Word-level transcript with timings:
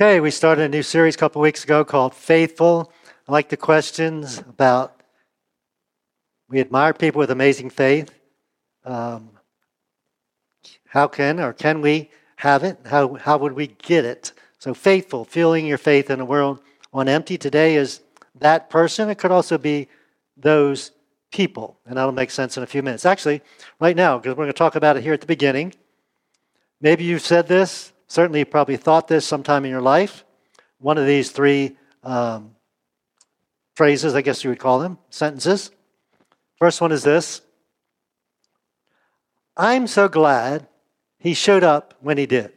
Okay, 0.00 0.20
we 0.20 0.30
started 0.30 0.62
a 0.62 0.68
new 0.68 0.84
series 0.84 1.16
a 1.16 1.18
couple 1.18 1.42
weeks 1.42 1.64
ago 1.64 1.84
called 1.84 2.14
Faithful. 2.14 2.92
I 3.26 3.32
like 3.32 3.48
the 3.48 3.56
questions 3.56 4.38
about 4.38 5.02
we 6.48 6.60
admire 6.60 6.94
people 6.94 7.18
with 7.18 7.32
amazing 7.32 7.70
faith. 7.70 8.08
Um, 8.84 9.30
how 10.86 11.08
can 11.08 11.40
or 11.40 11.52
can 11.52 11.80
we 11.80 12.10
have 12.36 12.62
it? 12.62 12.78
How, 12.86 13.14
how 13.14 13.38
would 13.38 13.54
we 13.54 13.66
get 13.66 14.04
it? 14.04 14.30
So, 14.60 14.72
faithful, 14.72 15.24
fueling 15.24 15.66
your 15.66 15.78
faith 15.78 16.10
in 16.10 16.20
a 16.20 16.24
world 16.24 16.60
on 16.92 17.08
empty 17.08 17.36
today 17.36 17.74
is 17.74 18.00
that 18.36 18.70
person. 18.70 19.10
It 19.10 19.18
could 19.18 19.32
also 19.32 19.58
be 19.58 19.88
those 20.36 20.92
people. 21.32 21.76
And 21.86 21.96
that'll 21.96 22.12
make 22.12 22.30
sense 22.30 22.56
in 22.56 22.62
a 22.62 22.68
few 22.68 22.84
minutes. 22.84 23.04
Actually, 23.04 23.42
right 23.80 23.96
now, 23.96 24.18
because 24.18 24.36
we're 24.36 24.44
going 24.44 24.46
to 24.46 24.52
talk 24.52 24.76
about 24.76 24.96
it 24.96 25.02
here 25.02 25.14
at 25.14 25.20
the 25.20 25.26
beginning. 25.26 25.74
Maybe 26.80 27.02
you've 27.02 27.20
said 27.20 27.48
this, 27.48 27.92
Certainly, 28.08 28.40
you 28.40 28.46
probably 28.46 28.76
thought 28.76 29.06
this 29.06 29.26
sometime 29.26 29.64
in 29.64 29.70
your 29.70 29.82
life. 29.82 30.24
One 30.78 30.98
of 30.98 31.06
these 31.06 31.30
three 31.30 31.76
um, 32.02 32.54
phrases, 33.76 34.14
I 34.14 34.22
guess 34.22 34.42
you 34.42 34.50
would 34.50 34.58
call 34.58 34.78
them, 34.78 34.98
sentences. 35.10 35.70
First 36.58 36.80
one 36.80 36.90
is 36.90 37.02
this 37.02 37.42
I'm 39.56 39.86
so 39.86 40.08
glad 40.08 40.66
he 41.18 41.34
showed 41.34 41.64
up 41.64 41.94
when 42.00 42.16
he 42.16 42.26
did. 42.26 42.52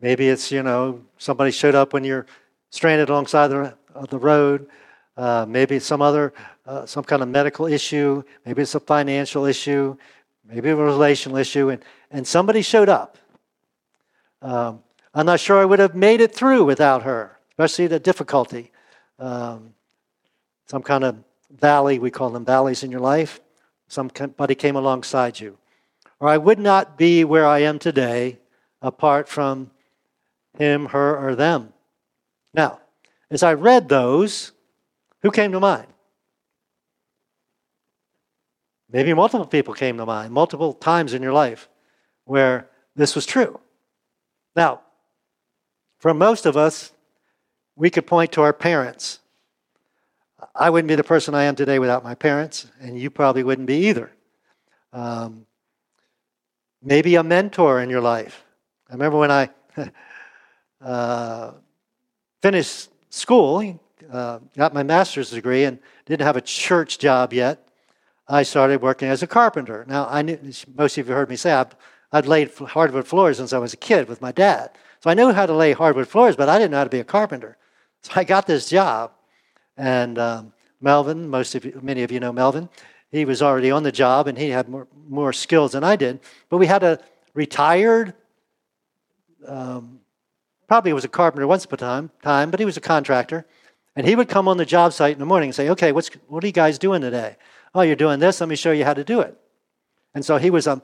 Maybe 0.00 0.28
it's, 0.28 0.50
you 0.50 0.62
know, 0.62 1.02
somebody 1.18 1.50
showed 1.50 1.74
up 1.74 1.92
when 1.92 2.04
you're 2.04 2.26
stranded 2.70 3.08
alongside 3.08 3.48
the, 3.48 3.76
of 3.94 4.08
the 4.08 4.18
road. 4.18 4.68
Uh, 5.16 5.46
maybe 5.48 5.78
some 5.78 6.02
other, 6.02 6.34
uh, 6.66 6.84
some 6.84 7.04
kind 7.04 7.22
of 7.22 7.28
medical 7.28 7.66
issue. 7.66 8.22
Maybe 8.44 8.62
it's 8.62 8.74
a 8.74 8.80
financial 8.80 9.46
issue. 9.46 9.96
Maybe 10.44 10.70
a 10.70 10.76
relational 10.76 11.38
issue. 11.38 11.70
And, 11.70 11.82
and 12.10 12.26
somebody 12.26 12.60
showed 12.62 12.88
up. 12.88 13.16
Um, 14.42 14.82
I'm 15.14 15.26
not 15.26 15.40
sure 15.40 15.58
I 15.58 15.64
would 15.64 15.78
have 15.78 15.94
made 15.94 16.20
it 16.20 16.34
through 16.34 16.64
without 16.64 17.02
her, 17.04 17.38
especially 17.50 17.86
the 17.86 17.98
difficulty. 17.98 18.70
Um, 19.18 19.74
some 20.66 20.82
kind 20.82 21.04
of 21.04 21.16
valley, 21.50 21.98
we 21.98 22.10
call 22.10 22.30
them 22.30 22.44
valleys 22.44 22.82
in 22.82 22.90
your 22.90 23.00
life. 23.00 23.40
Somebody 23.88 24.54
came 24.54 24.76
alongside 24.76 25.40
you. 25.40 25.58
Or 26.18 26.28
I 26.28 26.36
would 26.36 26.58
not 26.58 26.98
be 26.98 27.24
where 27.24 27.46
I 27.46 27.60
am 27.60 27.78
today 27.78 28.38
apart 28.82 29.28
from 29.28 29.70
him, 30.58 30.86
her, 30.86 31.16
or 31.16 31.34
them. 31.34 31.72
Now, 32.52 32.80
as 33.30 33.42
I 33.42 33.54
read 33.54 33.88
those, 33.88 34.52
who 35.22 35.30
came 35.30 35.52
to 35.52 35.60
mind? 35.60 35.86
Maybe 38.90 39.12
multiple 39.14 39.46
people 39.46 39.74
came 39.74 39.96
to 39.98 40.06
mind, 40.06 40.32
multiple 40.32 40.72
times 40.72 41.12
in 41.12 41.22
your 41.22 41.32
life 41.32 41.68
where 42.24 42.68
this 42.94 43.14
was 43.14 43.26
true. 43.26 43.60
Now, 44.56 44.80
for 45.98 46.14
most 46.14 46.46
of 46.46 46.56
us, 46.56 46.92
we 47.76 47.90
could 47.90 48.06
point 48.06 48.32
to 48.32 48.42
our 48.42 48.54
parents. 48.54 49.20
I 50.54 50.70
wouldn't 50.70 50.88
be 50.88 50.94
the 50.94 51.04
person 51.04 51.34
I 51.34 51.44
am 51.44 51.54
today 51.54 51.78
without 51.78 52.02
my 52.02 52.14
parents, 52.14 52.66
and 52.80 52.98
you 52.98 53.10
probably 53.10 53.42
wouldn't 53.42 53.66
be 53.66 53.88
either. 53.88 54.10
Um, 54.94 55.46
maybe 56.82 57.16
a 57.16 57.22
mentor 57.22 57.80
in 57.82 57.90
your 57.90 58.00
life. 58.00 58.44
I 58.88 58.94
remember 58.94 59.18
when 59.18 59.30
I 59.30 59.50
uh, 60.80 61.52
finished 62.40 62.88
school, 63.10 63.78
uh, 64.10 64.38
got 64.56 64.72
my 64.72 64.82
master's 64.82 65.30
degree, 65.30 65.64
and 65.64 65.78
didn't 66.06 66.24
have 66.24 66.36
a 66.36 66.40
church 66.40 66.98
job 66.98 67.34
yet. 67.34 67.68
I 68.28 68.42
started 68.42 68.80
working 68.80 69.08
as 69.08 69.22
a 69.22 69.26
carpenter. 69.26 69.84
Now, 69.86 70.06
I 70.08 70.22
knew 70.22 70.38
most 70.74 70.96
of 70.96 71.08
you 71.08 71.14
heard 71.14 71.28
me 71.28 71.36
say 71.36 71.52
I've 71.52 71.76
I'd 72.12 72.26
laid 72.26 72.54
hardwood 72.54 73.06
floors 73.06 73.38
since 73.38 73.52
I 73.52 73.58
was 73.58 73.72
a 73.72 73.76
kid 73.76 74.08
with 74.08 74.20
my 74.20 74.32
dad. 74.32 74.70
So 75.00 75.10
I 75.10 75.14
knew 75.14 75.32
how 75.32 75.46
to 75.46 75.52
lay 75.52 75.72
hardwood 75.72 76.08
floors, 76.08 76.36
but 76.36 76.48
I 76.48 76.58
didn't 76.58 76.70
know 76.70 76.78
how 76.78 76.84
to 76.84 76.90
be 76.90 77.00
a 77.00 77.04
carpenter. 77.04 77.56
So 78.02 78.12
I 78.16 78.24
got 78.24 78.46
this 78.46 78.68
job. 78.68 79.12
And 79.76 80.18
um, 80.18 80.52
Melvin, 80.80 81.28
most 81.28 81.54
of 81.54 81.64
you, 81.64 81.78
many 81.82 82.02
of 82.02 82.10
you 82.10 82.20
know 82.20 82.32
Melvin, 82.32 82.68
he 83.10 83.24
was 83.24 83.42
already 83.42 83.70
on 83.70 83.82
the 83.82 83.92
job 83.92 84.26
and 84.26 84.36
he 84.36 84.50
had 84.50 84.68
more, 84.68 84.86
more 85.08 85.32
skills 85.32 85.72
than 85.72 85.84
I 85.84 85.96
did. 85.96 86.20
But 86.48 86.58
we 86.58 86.66
had 86.66 86.82
a 86.82 86.98
retired, 87.34 88.14
um, 89.46 90.00
probably 90.68 90.92
was 90.92 91.04
a 91.04 91.08
carpenter 91.08 91.46
once 91.46 91.64
upon 91.64 92.10
a 92.18 92.22
time, 92.22 92.50
but 92.50 92.60
he 92.60 92.66
was 92.66 92.76
a 92.76 92.80
contractor. 92.80 93.46
And 93.94 94.06
he 94.06 94.14
would 94.14 94.28
come 94.28 94.48
on 94.48 94.56
the 94.56 94.66
job 94.66 94.92
site 94.92 95.14
in 95.14 95.18
the 95.18 95.26
morning 95.26 95.48
and 95.48 95.54
say, 95.54 95.70
okay, 95.70 95.92
what's, 95.92 96.10
what 96.28 96.44
are 96.44 96.46
you 96.46 96.52
guys 96.52 96.78
doing 96.78 97.00
today? 97.00 97.36
Oh, 97.74 97.82
you're 97.82 97.96
doing 97.96 98.18
this. 98.18 98.40
Let 98.40 98.48
me 98.48 98.56
show 98.56 98.72
you 98.72 98.84
how 98.84 98.94
to 98.94 99.04
do 99.04 99.20
it. 99.20 99.38
And 100.14 100.24
so 100.24 100.36
he 100.36 100.50
was 100.50 100.66
a 100.66 100.82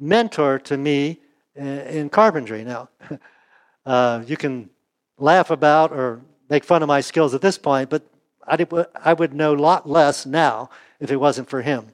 mentor 0.00 0.58
to 0.58 0.76
me 0.76 1.20
in 1.54 2.08
carpentry. 2.08 2.64
Now, 2.64 2.88
uh, 3.86 4.22
you 4.26 4.36
can 4.36 4.70
laugh 5.18 5.50
about 5.50 5.92
or 5.92 6.20
make 6.48 6.64
fun 6.64 6.82
of 6.82 6.88
my 6.88 7.00
skills 7.00 7.34
at 7.34 7.40
this 7.40 7.58
point, 7.58 7.90
but 7.90 8.02
I, 8.46 8.56
did, 8.56 8.72
I 9.02 9.12
would 9.12 9.34
know 9.34 9.54
a 9.54 9.56
lot 9.56 9.88
less 9.88 10.26
now 10.26 10.70
if 10.98 11.10
it 11.10 11.16
wasn't 11.16 11.48
for 11.48 11.62
him 11.62 11.88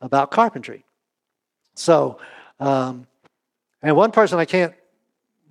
about 0.00 0.30
carpentry. 0.30 0.84
So, 1.74 2.18
um, 2.60 3.06
and 3.82 3.96
one 3.96 4.12
person 4.12 4.38
I 4.38 4.44
can't 4.44 4.74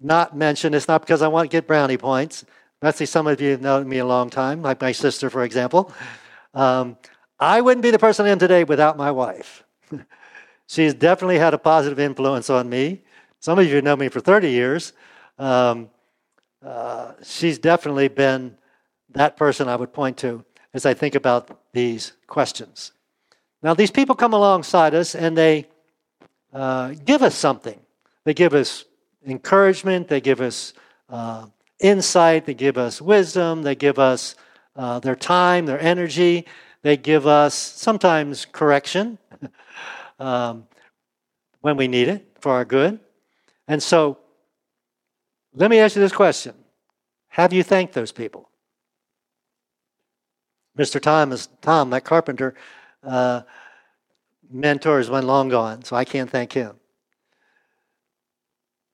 not 0.01 0.35
mention, 0.35 0.73
it's 0.73 0.87
not 0.87 1.01
because 1.01 1.21
I 1.21 1.27
want 1.27 1.49
to 1.49 1.55
get 1.55 1.67
brownie 1.67 1.97
points. 1.97 2.45
Betsy, 2.81 3.05
some 3.05 3.27
of 3.27 3.39
you 3.41 3.51
have 3.51 3.61
known 3.61 3.87
me 3.87 3.99
a 3.99 4.05
long 4.05 4.29
time, 4.29 4.61
like 4.61 4.81
my 4.81 4.91
sister, 4.91 5.29
for 5.29 5.43
example. 5.43 5.91
Um, 6.53 6.97
I 7.39 7.61
wouldn't 7.61 7.81
be 7.81 7.91
the 7.91 7.99
person 7.99 8.25
I 8.25 8.29
am 8.29 8.39
today 8.39 8.63
without 8.63 8.97
my 8.97 9.11
wife. 9.11 9.63
She's 10.67 10.93
definitely 10.93 11.37
had 11.37 11.53
a 11.53 11.57
positive 11.57 11.99
influence 11.99 12.49
on 12.49 12.69
me. 12.69 13.01
Some 13.39 13.59
of 13.59 13.67
you 13.67 13.81
know 13.81 13.95
me 13.95 14.09
for 14.09 14.19
30 14.19 14.49
years. 14.49 14.93
Um, 15.37 15.89
uh, 16.65 17.13
she's 17.23 17.59
definitely 17.59 18.07
been 18.07 18.57
that 19.11 19.37
person 19.37 19.67
I 19.69 19.75
would 19.75 19.93
point 19.93 20.17
to 20.17 20.43
as 20.73 20.85
I 20.85 20.93
think 20.93 21.15
about 21.15 21.59
these 21.73 22.13
questions. 22.27 22.91
Now, 23.61 23.73
these 23.73 23.91
people 23.91 24.15
come 24.15 24.33
alongside 24.33 24.93
us 24.93 25.15
and 25.15 25.37
they 25.37 25.67
uh, 26.53 26.93
give 27.05 27.21
us 27.21 27.35
something. 27.35 27.79
They 28.23 28.33
give 28.33 28.53
us 28.53 28.85
encouragement, 29.25 30.07
they 30.07 30.21
give 30.21 30.41
us 30.41 30.73
uh, 31.09 31.45
insight, 31.79 32.45
they 32.45 32.53
give 32.53 32.77
us 32.77 33.01
wisdom, 33.01 33.61
they 33.61 33.75
give 33.75 33.99
us 33.99 34.35
uh, 34.75 34.99
their 34.99 35.15
time, 35.15 35.65
their 35.65 35.79
energy, 35.79 36.45
they 36.81 36.97
give 36.97 37.27
us 37.27 37.53
sometimes 37.53 38.45
correction. 38.45 39.17
um, 40.19 40.67
when 41.61 41.77
we 41.77 41.87
need 41.87 42.07
it 42.07 42.27
for 42.39 42.51
our 42.51 42.65
good. 42.65 42.99
And 43.67 43.81
so, 43.81 44.17
let 45.53 45.69
me 45.69 45.79
ask 45.79 45.95
you 45.95 46.01
this 46.01 46.11
question 46.11 46.53
Have 47.29 47.53
you 47.53 47.63
thanked 47.63 47.93
those 47.93 48.11
people? 48.11 48.49
Mr. 50.77 51.01
Tom 51.01 51.31
is 51.31 51.47
Tom, 51.61 51.89
that 51.91 52.03
carpenter 52.03 52.53
uh, 53.03 53.41
mentor 54.49 54.99
is 54.99 55.09
one 55.09 55.25
long 55.25 55.49
gone, 55.49 55.83
so 55.83 55.95
I 55.95 56.05
can't 56.05 56.29
thank 56.29 56.53
him. 56.53 56.75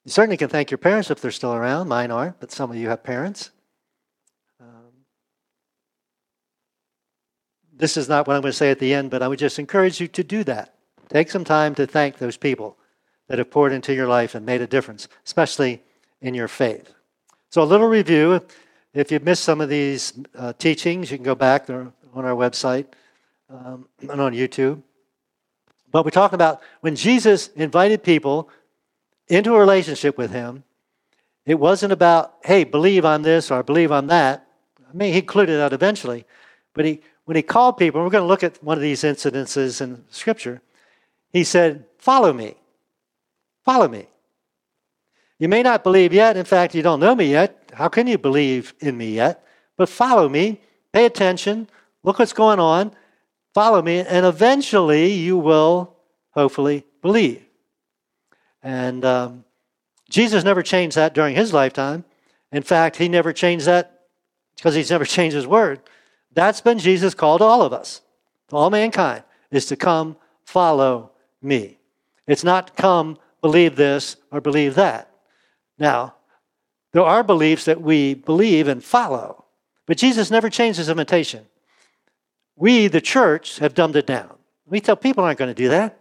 You 0.06 0.12
certainly 0.12 0.38
can 0.38 0.50
thank 0.50 0.72
your 0.72 0.78
parents 0.78 1.12
if 1.12 1.22
they're 1.22 1.32
still 1.32 1.54
around. 1.54 1.88
Mine 1.88 2.12
aren't, 2.12 2.40
but 2.40 2.52
some 2.52 2.72
of 2.72 2.78
you 2.78 2.90
have 2.90 3.04
parents. 3.04 3.52
Um, 4.60 4.92
this 7.74 7.98
is 7.98 8.10
not 8.10 8.28
what 8.28 8.36
I'm 8.36 8.42
going 8.42 8.52
to 8.52 8.58
say 8.58 8.72
at 8.72 8.80
the 8.80 8.94
end, 8.94 9.12
but 9.12 9.22
I 9.22 9.28
would 9.28 9.40
just 9.40 9.60
encourage 9.60 10.00
you 10.00 10.08
to 10.10 10.24
do 10.24 10.44
that. 10.46 10.76
Take 11.12 11.30
some 11.30 11.44
time 11.44 11.76
to 11.76 11.86
thank 11.86 12.20
those 12.20 12.38
people 12.38 12.78
that 13.28 13.38
have 13.38 13.52
poured 13.52 13.74
into 13.74 13.94
your 13.94 14.08
life 14.08 14.34
and 14.34 14.46
made 14.46 14.62
a 14.62 14.68
difference, 14.68 15.10
especially 15.26 15.84
in 16.22 16.34
your 16.34 16.48
faith. 16.48 16.94
So, 17.50 17.62
a 17.62 17.66
little 17.66 17.88
review. 17.88 18.40
If 18.94 19.12
you've 19.12 19.26
missed 19.26 19.44
some 19.44 19.60
of 19.60 19.68
these 19.68 20.14
uh, 20.38 20.54
teachings, 20.54 21.12
you 21.12 21.18
can 21.18 21.26
go 21.26 21.36
back. 21.36 21.66
They're 21.66 21.92
on 22.14 22.24
our 22.24 22.34
website 22.34 22.86
um, 23.50 23.90
and 24.00 24.22
on 24.22 24.32
YouTube. 24.32 24.84
But 25.92 26.06
we're 26.06 26.12
talking 26.12 26.36
about 26.36 26.62
when 26.80 26.96
Jesus 26.96 27.50
invited 27.58 28.04
people 28.04 28.48
into 29.28 29.54
a 29.54 29.60
relationship 29.60 30.18
with 30.18 30.32
him, 30.32 30.64
it 31.46 31.56
wasn't 31.56 31.92
about, 31.92 32.36
hey, 32.46 32.64
believe 32.64 33.04
on 33.04 33.22
this 33.22 33.52
or 33.52 33.64
believe 33.64 33.92
on 33.92 34.08
that. 34.08 34.48
I 34.90 34.96
mean, 34.96 35.12
he 35.12 35.20
included 35.20 35.58
that 35.58 35.74
eventually. 35.74 36.24
But 36.74 36.86
he, 36.86 37.02
when 37.26 37.36
he 37.36 37.42
called 37.42 37.76
people, 37.76 38.02
we're 38.02 38.10
going 38.12 38.24
to 38.24 38.28
look 38.30 38.46
at 38.46 38.64
one 38.64 38.78
of 38.78 38.82
these 38.82 39.02
incidences 39.02 39.82
in 39.82 40.06
Scripture. 40.10 40.62
He 41.32 41.44
said, 41.44 41.86
Follow 41.98 42.34
me. 42.34 42.56
Follow 43.64 43.88
me. 43.88 44.08
You 45.38 45.48
may 45.48 45.64
not 45.64 45.84
believe 45.84 46.14
yet. 46.14 46.38
In 46.38 46.46
fact, 46.46 46.76
you 46.76 46.82
don't 46.82 47.00
know 47.00 47.16
me 47.16 47.32
yet. 47.32 47.72
How 47.74 47.88
can 47.88 48.08
you 48.08 48.18
believe 48.18 48.74
in 48.80 48.98
me 48.98 49.14
yet? 49.14 49.46
But 49.78 49.90
follow 49.90 50.30
me. 50.30 50.62
Pay 50.94 51.06
attention. 51.06 51.70
Look 52.04 52.20
what's 52.20 52.34
going 52.34 52.60
on. 52.60 52.92
Follow 53.54 53.82
me. 53.82 54.00
And 54.00 54.26
eventually 54.26 55.14
you 55.14 55.38
will 55.38 55.96
hopefully 56.32 56.86
believe. 57.02 57.44
And 58.64 59.04
um, 59.06 59.46
Jesus 60.10 60.44
never 60.44 60.62
changed 60.62 60.98
that 60.98 61.14
during 61.14 61.36
his 61.36 61.54
lifetime. 61.54 62.04
In 62.52 62.64
fact, 62.64 62.98
he 62.98 63.08
never 63.08 63.34
changed 63.34 63.66
that 63.66 64.08
because 64.56 64.76
he's 64.76 64.92
never 64.92 65.06
changed 65.18 65.36
his 65.36 65.48
word. 65.48 65.82
That's 66.34 66.62
been 66.62 66.80
Jesus' 66.80 67.14
call 67.14 67.38
to 67.40 67.44
all 67.44 67.62
of 67.62 67.74
us, 67.74 68.02
to 68.50 68.56
all 68.56 68.70
mankind, 68.70 69.24
is 69.50 69.66
to 69.68 69.76
come 69.76 70.18
follow 70.46 71.11
me. 71.42 71.78
It's 72.28 72.44
not 72.44 72.76
come, 72.76 73.18
believe 73.42 73.76
this, 73.76 74.16
or 74.32 74.42
believe 74.42 74.76
that. 74.76 75.12
Now, 75.78 76.16
There 76.94 77.04
are 77.04 77.24
beliefs 77.24 77.66
that 77.66 77.82
we 77.82 78.16
believe 78.16 78.68
and 78.68 78.84
follow, 78.84 79.46
but 79.86 79.98
Jesus 79.98 80.30
never 80.30 80.50
changed 80.50 80.78
his 80.78 80.90
invitation. 80.90 81.46
We, 82.56 82.88
the 82.88 83.02
church, 83.02 83.60
have 83.60 83.74
dumbed 83.74 83.96
it 83.96 84.06
down. 84.06 84.36
We 84.66 84.82
tell 84.82 84.96
people 84.96 85.24
aren't 85.24 85.40
going 85.40 85.54
to 85.54 85.64
do 85.64 85.70
that. 85.70 86.00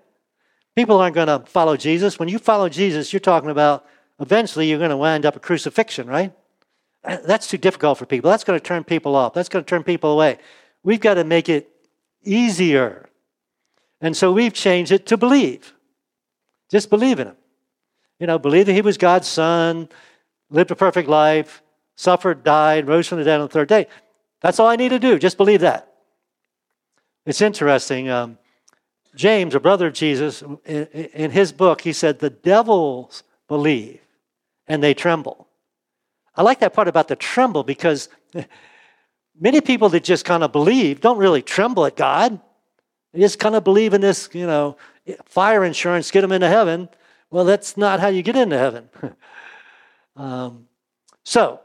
People 0.74 0.98
aren't 0.98 1.14
going 1.14 1.28
to 1.28 1.46
follow 1.46 1.76
Jesus. 1.76 2.18
When 2.18 2.28
you 2.28 2.38
follow 2.38 2.68
Jesus, 2.68 3.12
you're 3.12 3.20
talking 3.20 3.50
about 3.50 3.86
eventually 4.20 4.68
you're 4.68 4.78
going 4.78 4.90
to 4.90 4.96
wind 4.96 5.26
up 5.26 5.36
a 5.36 5.40
crucifixion, 5.40 6.06
right? 6.06 6.32
That's 7.04 7.46
too 7.46 7.58
difficult 7.58 7.98
for 7.98 8.06
people. 8.06 8.30
That's 8.30 8.44
going 8.44 8.58
to 8.58 8.64
turn 8.64 8.84
people 8.84 9.14
off. 9.14 9.32
That's 9.32 9.48
going 9.48 9.64
to 9.64 9.68
turn 9.68 9.82
people 9.84 10.12
away. 10.12 10.38
We've 10.82 11.00
got 11.00 11.14
to 11.14 11.24
make 11.24 11.48
it 11.48 11.68
easier. 12.24 13.09
And 14.00 14.16
so 14.16 14.32
we've 14.32 14.52
changed 14.52 14.92
it 14.92 15.06
to 15.06 15.16
believe. 15.16 15.74
Just 16.70 16.90
believe 16.90 17.20
in 17.20 17.28
him. 17.28 17.36
You 18.18 18.26
know, 18.26 18.38
believe 18.38 18.66
that 18.66 18.72
he 18.72 18.82
was 18.82 18.98
God's 18.98 19.28
son, 19.28 19.88
lived 20.50 20.70
a 20.70 20.76
perfect 20.76 21.08
life, 21.08 21.62
suffered, 21.96 22.44
died, 22.44 22.86
rose 22.86 23.08
from 23.08 23.18
the 23.18 23.24
dead 23.24 23.40
on 23.40 23.46
the 23.46 23.52
third 23.52 23.68
day. 23.68 23.86
That's 24.40 24.58
all 24.58 24.68
I 24.68 24.76
need 24.76 24.90
to 24.90 24.98
do. 24.98 25.18
Just 25.18 25.36
believe 25.36 25.60
that. 25.60 25.92
It's 27.26 27.40
interesting. 27.40 28.08
Um, 28.08 28.38
James, 29.14 29.54
a 29.54 29.60
brother 29.60 29.88
of 29.88 29.92
Jesus, 29.92 30.42
in, 30.64 30.86
in 30.86 31.30
his 31.30 31.52
book, 31.52 31.80
he 31.80 31.92
said, 31.92 32.18
The 32.18 32.30
devils 32.30 33.22
believe 33.48 34.00
and 34.66 34.82
they 34.82 34.94
tremble. 34.94 35.48
I 36.34 36.42
like 36.42 36.60
that 36.60 36.72
part 36.72 36.88
about 36.88 37.08
the 37.08 37.16
tremble 37.16 37.64
because 37.64 38.08
many 39.40 39.60
people 39.60 39.88
that 39.90 40.04
just 40.04 40.24
kind 40.24 40.44
of 40.44 40.52
believe 40.52 41.00
don't 41.00 41.18
really 41.18 41.42
tremble 41.42 41.84
at 41.86 41.96
God. 41.96 42.40
They 43.12 43.20
just 43.20 43.38
kind 43.38 43.54
of 43.54 43.64
believe 43.64 43.94
in 43.94 44.00
this, 44.00 44.28
you 44.32 44.46
know, 44.46 44.76
fire 45.24 45.64
insurance, 45.64 46.10
get 46.10 46.20
them 46.20 46.32
into 46.32 46.48
heaven. 46.48 46.88
Well, 47.30 47.44
that's 47.44 47.76
not 47.76 48.00
how 48.00 48.08
you 48.08 48.22
get 48.22 48.36
into 48.36 48.58
heaven. 48.58 48.88
um, 50.16 50.66
so, 51.24 51.60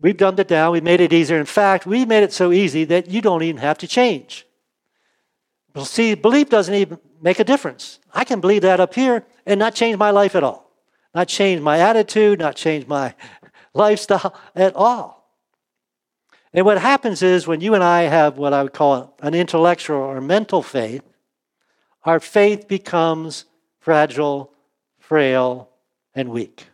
we've 0.00 0.16
dumbed 0.16 0.40
it 0.40 0.48
down. 0.48 0.72
We've 0.72 0.82
made 0.82 1.00
it 1.00 1.12
easier. 1.12 1.38
In 1.38 1.46
fact, 1.46 1.86
we 1.86 2.04
made 2.04 2.22
it 2.22 2.32
so 2.32 2.52
easy 2.52 2.84
that 2.84 3.08
you 3.08 3.20
don't 3.20 3.42
even 3.42 3.60
have 3.60 3.78
to 3.78 3.86
change. 3.86 4.46
Well, 5.74 5.84
see, 5.84 6.14
belief 6.14 6.50
doesn't 6.50 6.74
even 6.74 6.98
make 7.20 7.38
a 7.38 7.44
difference. 7.44 7.98
I 8.12 8.24
can 8.24 8.40
believe 8.40 8.62
that 8.62 8.80
up 8.80 8.94
here 8.94 9.24
and 9.46 9.58
not 9.58 9.74
change 9.74 9.96
my 9.96 10.10
life 10.10 10.34
at 10.34 10.44
all, 10.44 10.70
not 11.14 11.28
change 11.28 11.62
my 11.62 11.78
attitude, 11.78 12.40
not 12.40 12.56
change 12.56 12.86
my 12.86 13.14
lifestyle 13.74 14.34
at 14.54 14.76
all. 14.76 15.21
And 16.54 16.66
what 16.66 16.78
happens 16.78 17.22
is 17.22 17.46
when 17.46 17.60
you 17.60 17.74
and 17.74 17.82
I 17.82 18.02
have 18.02 18.36
what 18.36 18.52
I 18.52 18.62
would 18.62 18.74
call 18.74 19.16
an 19.22 19.34
intellectual 19.34 19.98
or 19.98 20.20
mental 20.20 20.62
faith, 20.62 21.02
our 22.04 22.20
faith 22.20 22.68
becomes 22.68 23.46
fragile, 23.80 24.52
frail, 24.98 25.70
and 26.14 26.28
weak. 26.28 26.66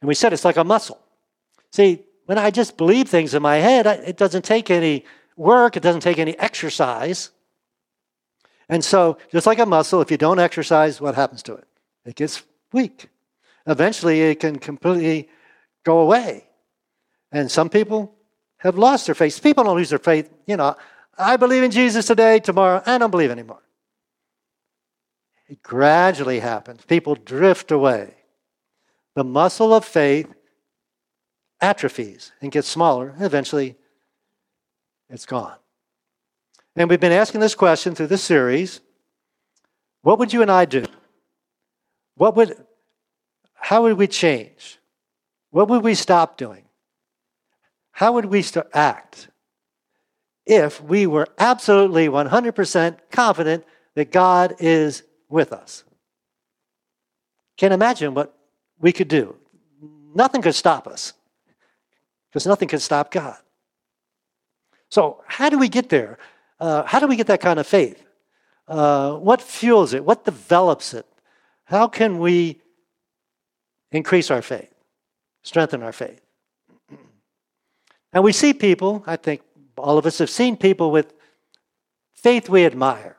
And 0.00 0.08
we 0.08 0.14
said 0.14 0.32
it's 0.32 0.44
like 0.44 0.56
a 0.56 0.64
muscle. 0.64 1.00
See, 1.72 2.04
when 2.26 2.38
I 2.38 2.50
just 2.50 2.76
believe 2.76 3.08
things 3.08 3.34
in 3.34 3.42
my 3.42 3.56
head, 3.56 3.86
it 3.86 4.16
doesn't 4.16 4.44
take 4.44 4.70
any 4.70 5.04
work, 5.36 5.76
it 5.76 5.82
doesn't 5.82 6.02
take 6.02 6.18
any 6.18 6.38
exercise. 6.38 7.30
And 8.68 8.84
so, 8.84 9.18
just 9.32 9.46
like 9.46 9.58
a 9.58 9.66
muscle, 9.66 10.00
if 10.02 10.10
you 10.10 10.18
don't 10.18 10.38
exercise, 10.38 11.00
what 11.00 11.14
happens 11.14 11.42
to 11.44 11.54
it? 11.54 11.66
It 12.04 12.16
gets 12.16 12.42
weak. 12.72 13.08
Eventually, 13.66 14.20
it 14.20 14.40
can 14.40 14.58
completely 14.58 15.28
go 15.84 16.00
away. 16.00 16.44
And 17.32 17.50
some 17.50 17.70
people 17.70 18.14
have 18.58 18.76
lost 18.76 19.06
their 19.06 19.14
faith. 19.14 19.42
People 19.42 19.64
don't 19.64 19.76
lose 19.76 19.90
their 19.90 19.98
faith. 19.98 20.30
You 20.46 20.56
know, 20.56 20.76
I 21.16 21.36
believe 21.36 21.62
in 21.62 21.70
Jesus 21.70 22.06
today, 22.06 22.38
tomorrow, 22.40 22.82
I 22.86 22.98
don't 22.98 23.10
believe 23.10 23.30
anymore. 23.30 23.62
It 25.48 25.62
gradually 25.62 26.40
happens. 26.40 26.82
People 26.84 27.14
drift 27.14 27.70
away. 27.70 28.14
The 29.14 29.24
muscle 29.24 29.74
of 29.74 29.84
faith 29.84 30.32
atrophies 31.60 32.32
and 32.40 32.52
gets 32.52 32.68
smaller, 32.68 33.10
and 33.16 33.24
eventually 33.24 33.76
it's 35.08 35.26
gone. 35.26 35.56
And 36.76 36.88
we've 36.88 37.00
been 37.00 37.12
asking 37.12 37.40
this 37.40 37.54
question 37.54 37.94
through 37.94 38.06
this 38.08 38.22
series. 38.22 38.80
What 40.02 40.18
would 40.18 40.32
you 40.32 40.42
and 40.42 40.50
I 40.50 40.64
do? 40.64 40.84
What 42.14 42.36
would 42.36 42.56
how 43.54 43.82
would 43.82 43.98
we 43.98 44.06
change? 44.06 44.78
What 45.50 45.68
would 45.68 45.82
we 45.82 45.94
stop 45.94 46.36
doing? 46.36 46.67
How 47.98 48.12
would 48.12 48.26
we 48.26 48.42
start, 48.42 48.68
act 48.74 49.26
if 50.46 50.80
we 50.80 51.08
were 51.08 51.26
absolutely 51.36 52.06
100% 52.06 52.96
confident 53.10 53.64
that 53.96 54.12
God 54.12 54.54
is 54.60 55.02
with 55.28 55.52
us? 55.52 55.82
Can't 57.56 57.74
imagine 57.74 58.14
what 58.14 58.38
we 58.78 58.92
could 58.92 59.08
do. 59.08 59.34
Nothing 60.14 60.42
could 60.42 60.54
stop 60.54 60.86
us 60.86 61.12
because 62.30 62.46
nothing 62.46 62.68
could 62.68 62.82
stop 62.82 63.10
God. 63.10 63.36
So, 64.90 65.24
how 65.26 65.48
do 65.48 65.58
we 65.58 65.68
get 65.68 65.88
there? 65.88 66.18
Uh, 66.60 66.84
how 66.84 67.00
do 67.00 67.08
we 67.08 67.16
get 67.16 67.26
that 67.26 67.40
kind 67.40 67.58
of 67.58 67.66
faith? 67.66 68.00
Uh, 68.68 69.14
what 69.14 69.42
fuels 69.42 69.92
it? 69.92 70.04
What 70.04 70.24
develops 70.24 70.94
it? 70.94 71.04
How 71.64 71.88
can 71.88 72.20
we 72.20 72.60
increase 73.90 74.30
our 74.30 74.40
faith, 74.40 74.72
strengthen 75.42 75.82
our 75.82 75.90
faith? 75.92 76.27
And 78.12 78.24
we 78.24 78.32
see 78.32 78.54
people, 78.54 79.04
I 79.06 79.16
think 79.16 79.42
all 79.76 79.98
of 79.98 80.06
us 80.06 80.18
have 80.18 80.30
seen 80.30 80.56
people 80.56 80.90
with 80.90 81.14
faith 82.14 82.48
we 82.48 82.64
admire. 82.64 83.16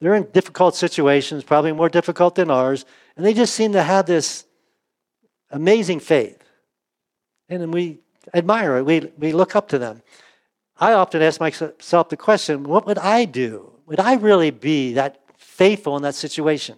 They're 0.00 0.14
in 0.14 0.28
difficult 0.32 0.76
situations, 0.76 1.44
probably 1.44 1.72
more 1.72 1.88
difficult 1.88 2.36
than 2.36 2.50
ours, 2.50 2.84
and 3.16 3.26
they 3.26 3.34
just 3.34 3.54
seem 3.54 3.72
to 3.72 3.82
have 3.82 4.06
this 4.06 4.44
amazing 5.50 6.00
faith. 6.00 6.42
And 7.48 7.72
we 7.72 7.98
admire 8.34 8.76
it, 8.76 8.84
we, 8.84 9.10
we 9.18 9.32
look 9.32 9.56
up 9.56 9.68
to 9.68 9.78
them. 9.78 10.02
I 10.78 10.92
often 10.92 11.22
ask 11.22 11.40
myself 11.40 12.08
the 12.08 12.16
question 12.16 12.64
what 12.64 12.86
would 12.86 12.98
I 12.98 13.24
do? 13.24 13.72
Would 13.86 14.00
I 14.00 14.14
really 14.14 14.50
be 14.50 14.92
that 14.92 15.20
faithful 15.36 15.96
in 15.96 16.02
that 16.02 16.14
situation? 16.14 16.76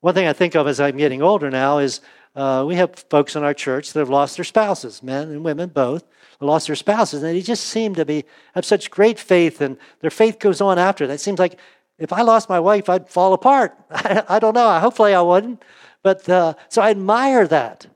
One 0.00 0.14
thing 0.14 0.26
I 0.26 0.32
think 0.32 0.54
of 0.54 0.66
as 0.66 0.80
I'm 0.80 0.96
getting 0.96 1.20
older 1.20 1.50
now 1.50 1.78
is 1.78 2.00
uh, 2.34 2.64
we 2.66 2.76
have 2.76 3.04
folks 3.10 3.36
in 3.36 3.42
our 3.42 3.52
church 3.52 3.92
that 3.92 4.00
have 4.00 4.08
lost 4.08 4.36
their 4.36 4.44
spouses, 4.44 5.02
men 5.02 5.28
and 5.28 5.44
women 5.44 5.68
both, 5.68 6.04
lost 6.46 6.66
their 6.66 6.76
spouses, 6.76 7.22
and 7.22 7.34
they 7.34 7.42
just 7.42 7.64
seem 7.64 7.94
to 7.94 8.04
be 8.04 8.24
have 8.54 8.64
such 8.64 8.90
great 8.90 9.18
faith, 9.18 9.60
and 9.60 9.76
their 10.00 10.10
faith 10.10 10.38
goes 10.38 10.60
on 10.60 10.78
after 10.78 11.06
that. 11.06 11.14
It 11.14 11.20
seems 11.20 11.38
like 11.38 11.58
if 11.98 12.12
I 12.12 12.22
lost 12.22 12.48
my 12.48 12.60
wife, 12.60 12.88
I'd 12.88 13.08
fall 13.08 13.32
apart. 13.32 13.76
I, 13.90 14.24
I 14.28 14.38
don't 14.38 14.54
know. 14.54 14.78
Hopefully, 14.80 15.14
I 15.14 15.20
wouldn't. 15.20 15.62
But 16.02 16.28
uh, 16.28 16.54
so 16.68 16.80
I 16.80 16.90
admire 16.90 17.46
that. 17.48 17.86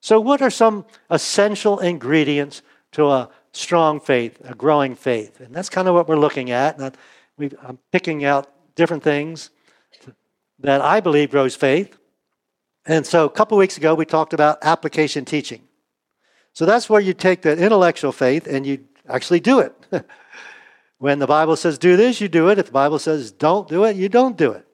So, 0.00 0.20
what 0.20 0.40
are 0.40 0.50
some 0.50 0.86
essential 1.10 1.80
ingredients 1.80 2.62
to 2.92 3.08
a 3.08 3.30
strong 3.52 4.00
faith, 4.00 4.40
a 4.44 4.54
growing 4.54 4.94
faith. 4.94 5.40
And 5.40 5.54
that's 5.54 5.68
kind 5.68 5.88
of 5.88 5.94
what 5.94 6.08
we're 6.08 6.16
looking 6.16 6.50
at. 6.50 6.78
And 6.78 6.96
I'm 7.62 7.78
picking 7.92 8.24
out 8.24 8.50
different 8.74 9.02
things 9.02 9.50
that 10.60 10.80
I 10.80 11.00
believe 11.00 11.30
grows 11.30 11.56
faith. 11.56 11.96
And 12.86 13.06
so 13.06 13.24
a 13.24 13.30
couple 13.30 13.58
weeks 13.58 13.76
ago, 13.76 13.94
we 13.94 14.04
talked 14.04 14.32
about 14.32 14.58
application 14.62 15.24
teaching. 15.24 15.62
So 16.52 16.66
that's 16.66 16.88
where 16.90 17.00
you 17.00 17.14
take 17.14 17.42
that 17.42 17.58
intellectual 17.58 18.12
faith 18.12 18.46
and 18.46 18.66
you 18.66 18.84
actually 19.08 19.40
do 19.40 19.60
it. 19.60 19.74
when 20.98 21.18
the 21.18 21.26
Bible 21.26 21.56
says 21.56 21.78
do 21.78 21.96
this, 21.96 22.20
you 22.20 22.28
do 22.28 22.48
it. 22.48 22.58
If 22.58 22.66
the 22.66 22.72
Bible 22.72 22.98
says 22.98 23.32
don't 23.32 23.68
do 23.68 23.84
it, 23.84 23.96
you 23.96 24.08
don't 24.08 24.36
do 24.36 24.52
it. 24.52 24.66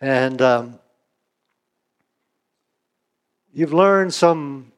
And 0.00 0.40
um, 0.42 0.78
you've 3.52 3.72
learned 3.72 4.14
some 4.14 4.72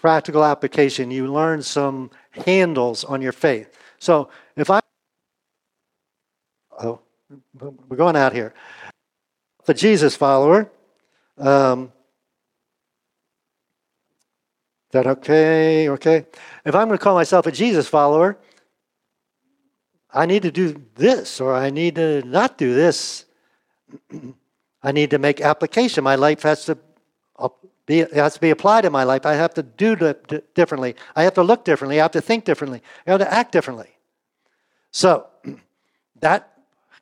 practical 0.00 0.44
application. 0.44 1.10
You 1.10 1.32
learn 1.32 1.62
some 1.62 2.10
handles 2.30 3.04
on 3.04 3.22
your 3.22 3.32
faith. 3.32 3.76
So 3.98 4.28
if 4.56 4.70
I, 4.70 4.80
oh, 6.80 7.00
we're 7.88 7.96
going 7.96 8.16
out 8.16 8.32
here. 8.32 8.54
The 9.64 9.74
Jesus 9.74 10.14
follower, 10.14 10.70
um, 11.38 11.92
is 14.85 14.85
that 14.96 15.06
okay? 15.06 15.88
Okay. 15.90 16.26
If 16.64 16.74
I'm 16.74 16.88
going 16.88 16.98
to 16.98 17.04
call 17.04 17.14
myself 17.14 17.46
a 17.46 17.52
Jesus 17.52 17.86
follower, 17.86 18.38
I 20.12 20.24
need 20.26 20.42
to 20.42 20.50
do 20.50 20.82
this 20.94 21.40
or 21.40 21.54
I 21.54 21.70
need 21.70 21.96
to 21.96 22.22
not 22.22 22.56
do 22.56 22.74
this. 22.74 23.26
I 24.82 24.92
need 24.92 25.10
to 25.10 25.18
make 25.18 25.40
application. 25.40 26.02
My 26.04 26.14
life 26.14 26.42
has 26.42 26.64
to 26.66 26.78
be, 27.86 27.98
has 27.98 28.34
to 28.34 28.40
be 28.40 28.50
applied 28.50 28.84
in 28.84 28.92
my 28.92 29.04
life. 29.04 29.24
I 29.24 29.34
have 29.34 29.54
to 29.54 29.62
do 29.62 29.94
differently. 30.54 30.96
I 31.14 31.22
have 31.22 31.34
to 31.34 31.42
look 31.42 31.64
differently. 31.64 32.00
I 32.00 32.02
have 32.02 32.12
to 32.12 32.20
think 32.20 32.44
differently. 32.44 32.82
I 33.06 33.12
have 33.12 33.20
to 33.20 33.32
act 33.32 33.52
differently. 33.52 33.90
So 34.90 35.26
that 36.20 36.52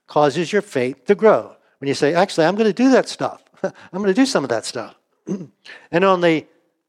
causes 0.07 0.53
your 0.53 0.63
faith 0.63 1.05
to 1.07 1.15
grow. 1.15 1.57
When 1.79 1.89
you 1.89 1.95
say, 1.95 2.15
actually, 2.15 2.47
I'm 2.47 2.57
going 2.57 2.69
to 2.69 2.83
do 2.83 2.91
that 2.91 3.09
stuff, 3.09 3.43
I'm 3.63 3.73
going 3.93 4.07
to 4.07 4.15
do 4.15 4.27
some 4.27 4.45
of 4.45 4.51
that 4.51 4.65
stuff. 4.65 4.97
and 5.91 6.05
on 6.05 6.21
the 6.21 6.47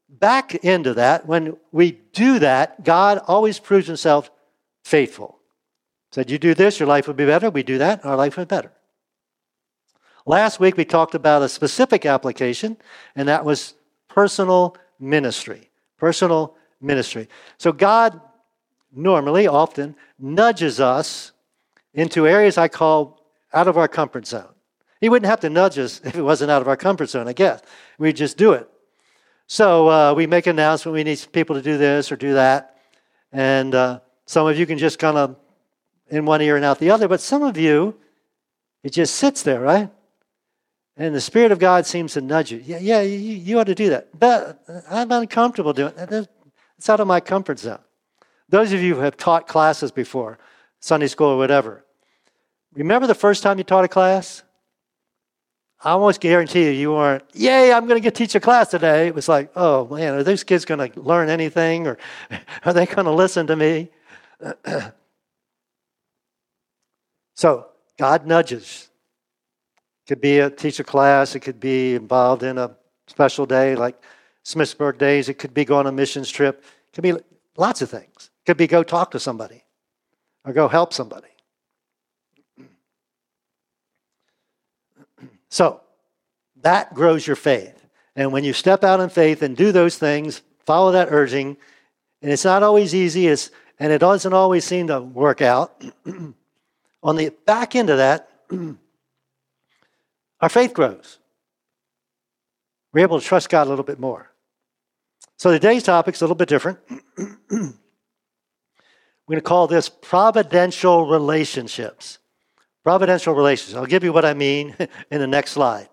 back 0.08 0.54
into 0.54 0.94
that, 0.94 1.26
when 1.26 1.56
we 1.72 1.92
do 2.12 2.38
that, 2.38 2.84
God 2.84 3.20
always 3.26 3.58
proves 3.58 3.86
himself 3.86 4.30
faithful. 4.84 5.38
Said, 6.12 6.30
you 6.30 6.38
do 6.38 6.54
this, 6.54 6.78
your 6.80 6.88
life 6.88 7.06
would 7.08 7.16
be 7.16 7.26
better. 7.26 7.50
We 7.50 7.62
do 7.62 7.78
that, 7.78 8.04
our 8.04 8.16
life 8.16 8.36
would 8.36 8.48
be 8.48 8.54
better. 8.54 8.72
Last 10.24 10.58
week 10.58 10.76
we 10.76 10.84
talked 10.84 11.14
about 11.14 11.42
a 11.42 11.48
specific 11.48 12.06
application, 12.06 12.76
and 13.14 13.28
that 13.28 13.44
was 13.44 13.74
personal 14.08 14.76
ministry. 14.98 15.70
Personal 15.98 16.56
ministry. 16.80 17.28
So 17.58 17.72
God 17.72 18.20
normally, 18.92 19.46
often, 19.46 19.94
nudges 20.18 20.80
us 20.80 21.32
into 21.94 22.26
areas 22.26 22.58
I 22.58 22.68
call 22.68 23.20
out 23.52 23.68
of 23.68 23.76
our 23.76 23.88
comfort 23.88 24.26
zone. 24.26 24.52
He 25.00 25.08
wouldn't 25.08 25.28
have 25.28 25.40
to 25.40 25.50
nudge 25.50 25.78
us 25.78 26.00
if 26.04 26.16
it 26.16 26.22
wasn't 26.22 26.50
out 26.50 26.62
of 26.62 26.68
our 26.68 26.76
comfort 26.76 27.10
zone, 27.10 27.28
I 27.28 27.32
guess. 27.32 27.62
We'd 27.98 28.16
just 28.16 28.36
do 28.36 28.52
it. 28.52 28.68
So 29.46 29.88
uh, 29.88 30.14
we 30.14 30.26
make 30.26 30.46
an 30.46 30.58
announcement, 30.58 30.94
we 30.94 31.04
need 31.04 31.24
people 31.32 31.56
to 31.56 31.62
do 31.62 31.78
this 31.78 32.10
or 32.10 32.16
do 32.16 32.34
that. 32.34 32.76
And 33.32 33.74
uh, 33.74 34.00
some 34.26 34.46
of 34.46 34.58
you 34.58 34.66
can 34.66 34.78
just 34.78 34.98
kind 34.98 35.16
of 35.16 35.36
in 36.10 36.24
one 36.24 36.42
ear 36.42 36.56
and 36.56 36.64
out 36.64 36.78
the 36.78 36.90
other, 36.90 37.08
but 37.08 37.20
some 37.20 37.42
of 37.42 37.56
you, 37.56 37.96
it 38.82 38.92
just 38.92 39.16
sits 39.16 39.42
there, 39.42 39.60
right? 39.60 39.90
And 40.96 41.14
the 41.14 41.20
Spirit 41.20 41.52
of 41.52 41.58
God 41.58 41.86
seems 41.86 42.14
to 42.14 42.20
nudge 42.20 42.50
you. 42.50 42.62
Yeah, 42.64 42.78
yeah, 42.78 43.02
you, 43.02 43.18
you 43.18 43.58
ought 43.58 43.64
to 43.64 43.74
do 43.74 43.90
that. 43.90 44.18
But 44.18 44.62
I'm 44.88 45.12
uncomfortable 45.12 45.72
doing 45.72 45.92
it. 45.96 46.28
It's 46.78 46.88
out 46.88 47.00
of 47.00 47.06
my 47.06 47.20
comfort 47.20 47.58
zone. 47.58 47.80
Those 48.48 48.72
of 48.72 48.80
you 48.80 48.94
who 48.94 49.00
have 49.00 49.16
taught 49.16 49.48
classes 49.48 49.90
before, 49.90 50.38
Sunday 50.80 51.08
school 51.08 51.28
or 51.28 51.36
whatever, 51.36 51.84
remember 52.72 53.06
the 53.06 53.14
first 53.14 53.42
time 53.42 53.58
you 53.58 53.64
taught 53.64 53.84
a 53.84 53.88
class? 53.88 54.42
I 55.84 55.90
almost 55.90 56.20
guarantee 56.20 56.64
you, 56.64 56.70
you 56.70 56.92
weren't, 56.92 57.22
yay, 57.34 57.72
I'm 57.72 57.86
going 57.86 58.00
to 58.00 58.02
get 58.02 58.14
teach 58.14 58.34
a 58.34 58.40
class 58.40 58.70
today. 58.70 59.08
It 59.08 59.14
was 59.14 59.28
like, 59.28 59.50
oh 59.56 59.86
man, 59.88 60.14
are 60.14 60.22
those 60.22 60.42
kids 60.42 60.64
going 60.64 60.90
to 60.90 61.00
learn 61.00 61.28
anything 61.28 61.86
or 61.86 61.98
are 62.64 62.72
they 62.72 62.86
going 62.86 63.04
to 63.04 63.12
listen 63.12 63.46
to 63.46 63.56
me? 63.56 63.90
so, 67.34 67.66
God 67.98 68.26
nudges. 68.26 68.88
It 70.04 70.08
could 70.08 70.20
be 70.20 70.38
a 70.38 70.48
teach 70.48 70.80
a 70.80 70.84
class, 70.84 71.34
it 71.34 71.40
could 71.40 71.60
be 71.60 71.94
involved 71.94 72.42
in 72.42 72.58
a 72.58 72.74
special 73.06 73.44
day 73.44 73.76
like 73.76 74.02
Smithsburg 74.44 74.98
Days, 74.98 75.28
it 75.28 75.34
could 75.34 75.52
be 75.52 75.64
go 75.64 75.76
on 75.76 75.86
a 75.86 75.92
missions 75.92 76.30
trip, 76.30 76.64
it 76.88 76.92
could 76.94 77.02
be 77.02 77.14
lots 77.56 77.82
of 77.82 77.90
things. 77.90 78.30
It 78.40 78.46
could 78.46 78.56
be 78.56 78.66
go 78.66 78.82
talk 78.82 79.10
to 79.10 79.20
somebody 79.20 79.64
or 80.44 80.52
go 80.52 80.68
help 80.68 80.92
somebody. 80.92 81.35
So 85.56 85.80
that 86.60 86.92
grows 86.92 87.26
your 87.26 87.34
faith. 87.34 87.86
And 88.14 88.30
when 88.30 88.44
you 88.44 88.52
step 88.52 88.84
out 88.84 89.00
in 89.00 89.08
faith 89.08 89.40
and 89.40 89.56
do 89.56 89.72
those 89.72 89.96
things, 89.96 90.42
follow 90.66 90.92
that 90.92 91.08
urging, 91.10 91.56
and 92.20 92.30
it's 92.30 92.44
not 92.44 92.62
always 92.62 92.94
easy, 92.94 93.26
it's, 93.26 93.50
and 93.78 93.90
it 93.90 94.00
doesn't 94.00 94.34
always 94.34 94.66
seem 94.66 94.88
to 94.88 95.00
work 95.00 95.40
out. 95.40 95.82
On 97.02 97.16
the 97.16 97.30
back 97.46 97.74
end 97.74 97.88
of 97.88 97.96
that, 97.96 98.28
our 100.42 100.50
faith 100.50 100.74
grows. 100.74 101.20
We're 102.92 103.04
able 103.04 103.18
to 103.18 103.24
trust 103.24 103.48
God 103.48 103.66
a 103.66 103.70
little 103.70 103.82
bit 103.82 103.98
more. 103.98 104.30
So 105.38 105.52
today's 105.52 105.84
topic 105.84 106.16
is 106.16 106.20
a 106.20 106.24
little 106.24 106.36
bit 106.36 106.50
different. 106.50 106.80
We're 107.50 107.72
going 109.26 109.36
to 109.36 109.40
call 109.40 109.68
this 109.68 109.88
providential 109.88 111.06
relationships. 111.06 112.18
Providential 112.86 113.34
relations. 113.34 113.74
I'll 113.74 113.84
give 113.84 114.04
you 114.04 114.12
what 114.12 114.24
I 114.24 114.32
mean 114.32 114.76
in 115.10 115.18
the 115.18 115.26
next 115.26 115.50
slide. 115.50 115.88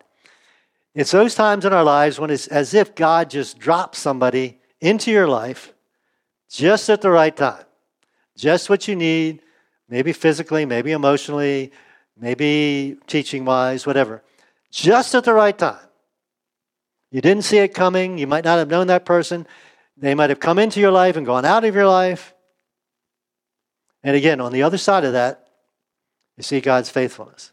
It's 0.94 1.10
those 1.10 1.34
times 1.34 1.66
in 1.66 1.74
our 1.74 1.84
lives 1.84 2.20
when 2.20 2.30
it's 2.30 2.46
as 2.46 2.76
if 2.76 2.94
God 2.94 3.32
just 3.32 3.58
drops 3.58 3.98
somebody 3.98 4.60
into 4.80 5.10
your 5.10 5.28
life 5.28 5.74
just 6.52 6.92
at 6.92 7.02
the 7.02 7.10
right 7.10 7.36
time. 7.36 7.64
Just 8.38 8.70
what 8.70 8.88
you 8.88 8.96
need, 8.96 9.42
maybe 9.90 10.14
physically, 10.14 10.68
maybe 10.68 10.92
emotionally, 10.92 11.72
maybe 12.16 12.96
teaching 13.08 13.44
wise, 13.44 13.88
whatever. 13.88 14.22
Just 14.70 15.16
at 15.16 15.24
the 15.24 15.34
right 15.34 15.58
time. 15.58 15.88
You 17.10 17.22
didn't 17.22 17.46
see 17.46 17.58
it 17.58 17.74
coming. 17.74 18.20
You 18.20 18.28
might 18.28 18.44
not 18.44 18.60
have 18.60 18.70
known 18.70 18.86
that 18.86 19.04
person. 19.04 19.48
They 19.98 20.14
might 20.14 20.30
have 20.30 20.40
come 20.40 20.60
into 20.60 20.80
your 20.80 20.92
life 20.92 21.18
and 21.18 21.26
gone 21.26 21.44
out 21.44 21.66
of 21.66 21.74
your 21.74 21.88
life. 21.88 22.36
And 24.04 24.16
again, 24.16 24.40
on 24.40 24.52
the 24.52 24.62
other 24.62 24.78
side 24.78 25.06
of 25.06 25.14
that, 25.14 25.43
you 26.38 26.44
see 26.44 26.62
God's 26.62 26.90
faithfulness. 26.90 27.52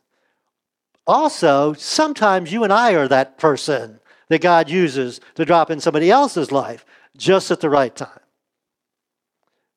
Also, 1.07 1.73
sometimes 1.75 2.53
you 2.53 2.65
and 2.65 2.73
I 2.73 2.93
are 2.95 3.09
that 3.09 3.39
person 3.39 4.01
that 4.29 4.41
God 4.41 4.71
uses 4.71 5.21
to 5.35 5.45
drop 5.45 5.71
in 5.71 5.81
somebody 5.81 6.11
else's 6.11 6.53
life 6.53 6.85
just 7.17 7.51
at 7.51 7.61
the 7.61 7.71
right 7.71 7.95
time 7.95 8.21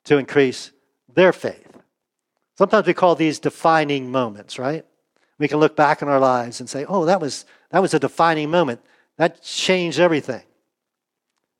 to 0.05 0.17
increase 0.17 0.71
their 1.13 1.33
faith. 1.33 1.77
Sometimes 2.57 2.85
we 2.85 2.93
call 2.93 3.15
these 3.15 3.39
defining 3.39 4.11
moments, 4.11 4.59
right? 4.59 4.85
We 5.39 5.47
can 5.47 5.59
look 5.59 5.75
back 5.75 6.01
in 6.01 6.07
our 6.07 6.19
lives 6.19 6.59
and 6.59 6.69
say, 6.69 6.85
oh, 6.85 7.05
that 7.05 7.19
was, 7.19 7.45
that 7.71 7.81
was 7.81 7.93
a 7.93 7.99
defining 7.99 8.51
moment. 8.51 8.81
That 9.17 9.41
changed 9.41 9.99
everything. 9.99 10.43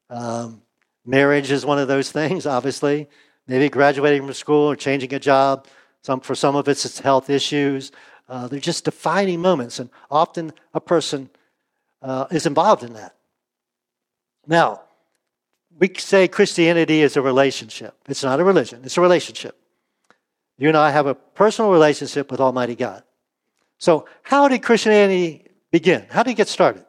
Um, 0.09 0.61
marriage 1.05 1.51
is 1.51 1.65
one 1.65 1.79
of 1.79 1.87
those 1.87 2.11
things, 2.11 2.45
obviously. 2.45 3.09
Maybe 3.47 3.69
graduating 3.69 4.21
from 4.21 4.33
school 4.33 4.69
or 4.69 4.75
changing 4.75 5.13
a 5.13 5.19
job. 5.19 5.67
Some, 6.03 6.19
for 6.19 6.35
some 6.35 6.55
of 6.55 6.67
us, 6.67 6.85
it's 6.85 6.99
health 6.99 7.29
issues. 7.29 7.91
Uh, 8.29 8.47
they're 8.47 8.59
just 8.59 8.85
defining 8.85 9.41
moments, 9.41 9.79
and 9.79 9.89
often 10.11 10.53
a 10.73 10.81
person 10.81 11.29
uh, 12.01 12.27
is 12.29 12.45
involved 12.45 12.83
in 12.83 12.93
that. 12.93 13.15
Now, 14.45 14.81
we 15.79 15.91
say 15.97 16.27
Christianity 16.27 17.01
is 17.01 17.17
a 17.17 17.21
relationship. 17.21 17.95
It's 18.07 18.23
not 18.23 18.39
a 18.39 18.43
religion, 18.43 18.81
it's 18.83 18.97
a 18.97 19.01
relationship. 19.01 19.57
You 20.57 20.67
and 20.67 20.77
I 20.77 20.91
have 20.91 21.07
a 21.07 21.15
personal 21.15 21.71
relationship 21.71 22.29
with 22.29 22.39
Almighty 22.39 22.75
God. 22.75 23.03
So, 23.79 24.07
how 24.21 24.47
did 24.47 24.61
Christianity 24.61 25.47
begin? 25.71 26.05
How 26.09 26.23
did 26.23 26.31
it 26.31 26.37
get 26.37 26.47
started? 26.47 26.85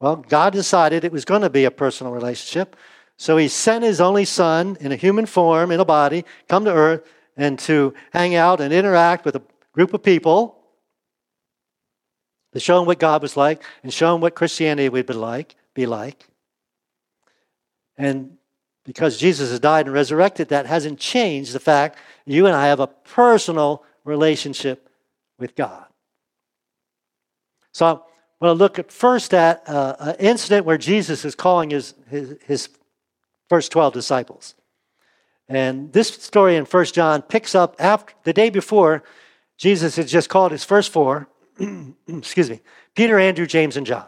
Well, 0.00 0.16
God 0.16 0.52
decided 0.52 1.04
it 1.04 1.12
was 1.12 1.24
going 1.24 1.42
to 1.42 1.50
be 1.50 1.64
a 1.64 1.70
personal 1.70 2.12
relationship. 2.12 2.76
So 3.16 3.38
he 3.38 3.48
sent 3.48 3.82
his 3.82 4.00
only 4.00 4.26
son 4.26 4.76
in 4.80 4.92
a 4.92 4.96
human 4.96 5.24
form, 5.24 5.70
in 5.70 5.80
a 5.80 5.84
body, 5.84 6.24
come 6.48 6.66
to 6.66 6.72
earth 6.72 7.02
and 7.36 7.58
to 7.60 7.94
hang 8.12 8.34
out 8.34 8.60
and 8.60 8.72
interact 8.72 9.24
with 9.24 9.36
a 9.36 9.42
group 9.72 9.92
of 9.94 10.02
people 10.02 10.56
to 12.52 12.60
show 12.60 12.78
them 12.78 12.86
what 12.86 12.98
God 12.98 13.22
was 13.22 13.36
like 13.36 13.62
and 13.82 13.92
show 13.92 14.12
them 14.12 14.20
what 14.20 14.34
Christianity 14.34 14.88
would 14.88 15.06
be 15.06 15.12
like, 15.12 15.54
be 15.74 15.86
like. 15.86 16.26
And 17.98 18.38
because 18.84 19.18
Jesus 19.18 19.50
has 19.50 19.60
died 19.60 19.86
and 19.86 19.94
resurrected, 19.94 20.48
that 20.48 20.66
hasn't 20.66 20.98
changed 20.98 21.52
the 21.52 21.60
fact 21.60 21.98
you 22.24 22.46
and 22.46 22.54
I 22.54 22.68
have 22.68 22.80
a 22.80 22.86
personal 22.86 23.84
relationship 24.04 24.88
with 25.38 25.54
God. 25.54 25.86
So 27.72 27.86
I 27.86 27.90
want 27.90 28.02
to 28.40 28.52
look 28.52 28.78
at 28.78 28.90
first 28.90 29.34
at 29.34 29.68
uh, 29.68 29.96
an 29.98 30.16
incident 30.18 30.64
where 30.64 30.78
Jesus 30.78 31.24
is 31.24 31.34
calling 31.34 31.70
his, 31.70 31.94
his, 32.08 32.36
his 32.46 32.68
first 33.48 33.72
12 33.72 33.92
disciples. 33.92 34.54
And 35.48 35.92
this 35.92 36.08
story 36.08 36.56
in 36.56 36.64
1 36.64 36.84
John 36.86 37.22
picks 37.22 37.54
up 37.54 37.76
after 37.78 38.14
the 38.24 38.32
day 38.32 38.50
before 38.50 39.02
Jesus 39.56 39.96
had 39.96 40.08
just 40.08 40.28
called 40.28 40.52
his 40.52 40.64
first 40.64 40.92
four, 40.92 41.28
excuse 42.08 42.50
me, 42.50 42.60
Peter, 42.94 43.18
Andrew, 43.18 43.46
James, 43.46 43.76
and 43.76 43.86
John. 43.86 44.06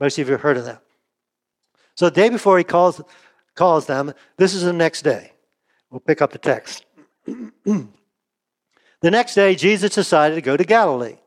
Most 0.00 0.18
of 0.18 0.26
you 0.26 0.32
have 0.32 0.42
heard 0.42 0.56
of 0.56 0.64
them. 0.64 0.78
So 1.94 2.06
the 2.06 2.14
day 2.20 2.28
before 2.28 2.58
he 2.58 2.64
calls, 2.64 3.00
calls 3.54 3.86
them, 3.86 4.12
this 4.36 4.52
is 4.52 4.62
the 4.62 4.72
next 4.72 5.02
day. 5.02 5.32
We'll 5.90 6.00
pick 6.00 6.20
up 6.20 6.32
the 6.32 6.38
text. 6.38 6.84
the 7.24 7.88
next 9.02 9.34
day, 9.34 9.54
Jesus 9.54 9.94
decided 9.94 10.34
to 10.34 10.40
go 10.40 10.56
to 10.56 10.64
Galilee. 10.64 11.18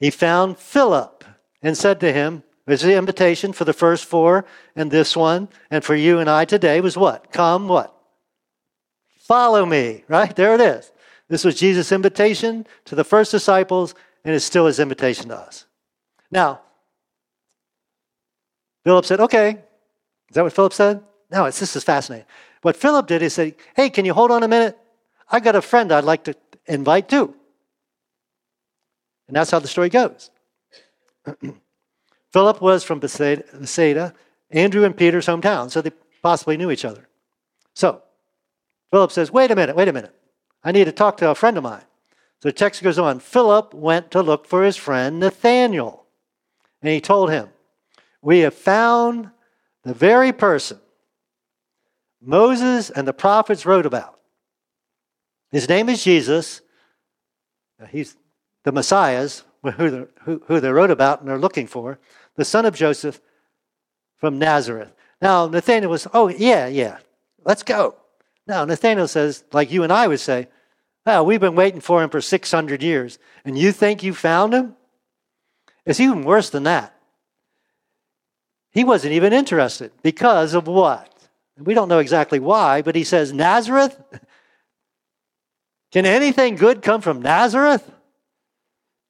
He 0.00 0.10
found 0.10 0.58
Philip 0.58 1.24
and 1.62 1.78
said 1.78 2.00
to 2.00 2.12
him, 2.12 2.42
"There's 2.66 2.82
the 2.82 2.96
invitation 2.96 3.52
for 3.52 3.64
the 3.64 3.72
first 3.72 4.04
four 4.04 4.44
and 4.74 4.90
this 4.90 5.16
one, 5.16 5.48
and 5.70 5.84
for 5.84 5.94
you 5.94 6.18
and 6.18 6.28
I 6.28 6.44
today 6.44 6.80
was 6.80 6.96
what? 6.96 7.32
Come, 7.32 7.68
what? 7.68 7.95
Follow 9.26 9.66
me, 9.66 10.04
right? 10.06 10.34
There 10.34 10.54
it 10.54 10.60
is. 10.60 10.92
This 11.28 11.44
was 11.44 11.56
Jesus' 11.56 11.90
invitation 11.90 12.66
to 12.84 12.94
the 12.94 13.02
first 13.02 13.32
disciples, 13.32 13.94
and 14.24 14.34
it's 14.34 14.44
still 14.44 14.66
his 14.66 14.78
invitation 14.78 15.28
to 15.28 15.36
us. 15.36 15.66
Now, 16.30 16.60
Philip 18.84 19.04
said, 19.04 19.20
Okay. 19.20 19.62
Is 20.28 20.34
that 20.34 20.42
what 20.44 20.52
Philip 20.52 20.72
said? 20.72 21.02
No, 21.30 21.44
it's, 21.46 21.58
this 21.58 21.74
is 21.74 21.82
fascinating. 21.82 22.26
What 22.62 22.76
Philip 22.76 23.06
did 23.06 23.22
is 23.22 23.34
say, 23.34 23.56
Hey, 23.74 23.90
can 23.90 24.04
you 24.04 24.14
hold 24.14 24.30
on 24.30 24.44
a 24.44 24.48
minute? 24.48 24.78
I 25.28 25.40
got 25.40 25.56
a 25.56 25.62
friend 25.62 25.90
I'd 25.90 26.04
like 26.04 26.24
to 26.24 26.34
invite 26.66 27.08
too. 27.08 27.34
And 29.26 29.36
that's 29.36 29.50
how 29.50 29.58
the 29.58 29.66
story 29.66 29.88
goes. 29.88 30.30
Philip 32.32 32.60
was 32.60 32.84
from 32.84 33.00
Bethsaida, 33.00 34.14
Andrew 34.50 34.84
and 34.84 34.96
Peter's 34.96 35.26
hometown, 35.26 35.68
so 35.70 35.82
they 35.82 35.90
possibly 36.22 36.56
knew 36.56 36.70
each 36.70 36.84
other. 36.84 37.08
So 37.74 38.02
Philip 38.90 39.12
says, 39.12 39.30
Wait 39.30 39.50
a 39.50 39.56
minute, 39.56 39.76
wait 39.76 39.88
a 39.88 39.92
minute. 39.92 40.14
I 40.62 40.72
need 40.72 40.84
to 40.84 40.92
talk 40.92 41.16
to 41.18 41.30
a 41.30 41.34
friend 41.34 41.56
of 41.56 41.62
mine. 41.62 41.84
So 42.42 42.48
the 42.48 42.52
text 42.52 42.82
goes 42.82 42.98
on 42.98 43.20
Philip 43.20 43.72
went 43.72 44.10
to 44.10 44.22
look 44.22 44.46
for 44.46 44.64
his 44.64 44.76
friend 44.76 45.20
Nathanael. 45.20 46.04
And 46.82 46.92
he 46.92 47.00
told 47.00 47.30
him, 47.30 47.48
We 48.22 48.40
have 48.40 48.54
found 48.54 49.30
the 49.82 49.94
very 49.94 50.32
person 50.32 50.80
Moses 52.20 52.90
and 52.90 53.06
the 53.06 53.12
prophets 53.12 53.64
wrote 53.64 53.86
about. 53.86 54.18
His 55.50 55.68
name 55.68 55.88
is 55.88 56.02
Jesus. 56.02 56.60
He's 57.90 58.16
the 58.64 58.72
Messiahs, 58.72 59.44
who, 59.62 60.08
who, 60.22 60.42
who 60.46 60.60
they 60.60 60.70
wrote 60.70 60.90
about 60.90 61.20
and 61.20 61.30
are 61.30 61.38
looking 61.38 61.66
for, 61.66 61.98
the 62.34 62.44
son 62.44 62.66
of 62.66 62.74
Joseph 62.74 63.20
from 64.16 64.38
Nazareth. 64.38 64.92
Now, 65.22 65.46
Nathanael 65.46 65.90
was, 65.90 66.06
oh, 66.12 66.28
yeah, 66.28 66.66
yeah, 66.66 66.98
let's 67.44 67.62
go. 67.62 67.94
Now, 68.46 68.64
Nathanael 68.64 69.08
says, 69.08 69.44
like 69.52 69.70
you 69.70 69.82
and 69.82 69.92
I 69.92 70.06
would 70.06 70.20
say, 70.20 70.48
oh, 71.04 71.22
we've 71.22 71.40
been 71.40 71.56
waiting 71.56 71.80
for 71.80 72.02
him 72.02 72.10
for 72.10 72.20
600 72.20 72.82
years, 72.82 73.18
and 73.44 73.58
you 73.58 73.72
think 73.72 74.02
you 74.02 74.14
found 74.14 74.54
him? 74.54 74.76
It's 75.84 76.00
even 76.00 76.24
worse 76.24 76.50
than 76.50 76.64
that. 76.64 76.94
He 78.72 78.84
wasn't 78.84 79.14
even 79.14 79.32
interested 79.32 79.92
because 80.02 80.52
of 80.54 80.66
what? 80.66 81.12
We 81.58 81.74
don't 81.74 81.88
know 81.88 82.00
exactly 82.00 82.38
why, 82.38 82.82
but 82.82 82.94
he 82.94 83.04
says, 83.04 83.32
Nazareth? 83.32 83.98
Can 85.92 86.04
anything 86.04 86.56
good 86.56 86.82
come 86.82 87.00
from 87.00 87.22
Nazareth? 87.22 87.90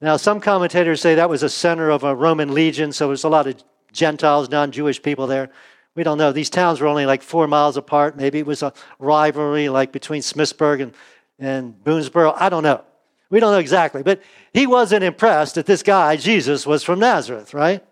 Now, 0.00 0.18
some 0.18 0.40
commentators 0.40 1.00
say 1.00 1.16
that 1.16 1.30
was 1.30 1.42
a 1.42 1.48
center 1.48 1.90
of 1.90 2.04
a 2.04 2.14
Roman 2.14 2.54
legion, 2.54 2.92
so 2.92 3.08
there's 3.08 3.24
a 3.24 3.28
lot 3.28 3.46
of 3.46 3.62
Gentiles, 3.92 4.50
non 4.50 4.70
Jewish 4.70 5.02
people 5.02 5.26
there. 5.26 5.50
We 5.96 6.04
don't 6.04 6.18
know. 6.18 6.30
These 6.30 6.50
towns 6.50 6.80
were 6.80 6.86
only 6.86 7.06
like 7.06 7.22
four 7.22 7.48
miles 7.48 7.78
apart. 7.78 8.16
Maybe 8.16 8.38
it 8.38 8.46
was 8.46 8.62
a 8.62 8.72
rivalry 8.98 9.70
like 9.70 9.92
between 9.92 10.20
Smithsburg 10.20 10.82
and, 10.82 10.92
and 11.38 11.74
Boonsboro. 11.82 12.34
I 12.36 12.50
don't 12.50 12.62
know. 12.62 12.84
We 13.30 13.40
don't 13.40 13.50
know 13.50 13.58
exactly. 13.58 14.02
But 14.02 14.22
he 14.52 14.66
wasn't 14.66 15.04
impressed 15.04 15.54
that 15.56 15.64
this 15.64 15.82
guy, 15.82 16.16
Jesus, 16.16 16.66
was 16.66 16.82
from 16.82 17.00
Nazareth, 17.00 17.54
right? 17.54 17.82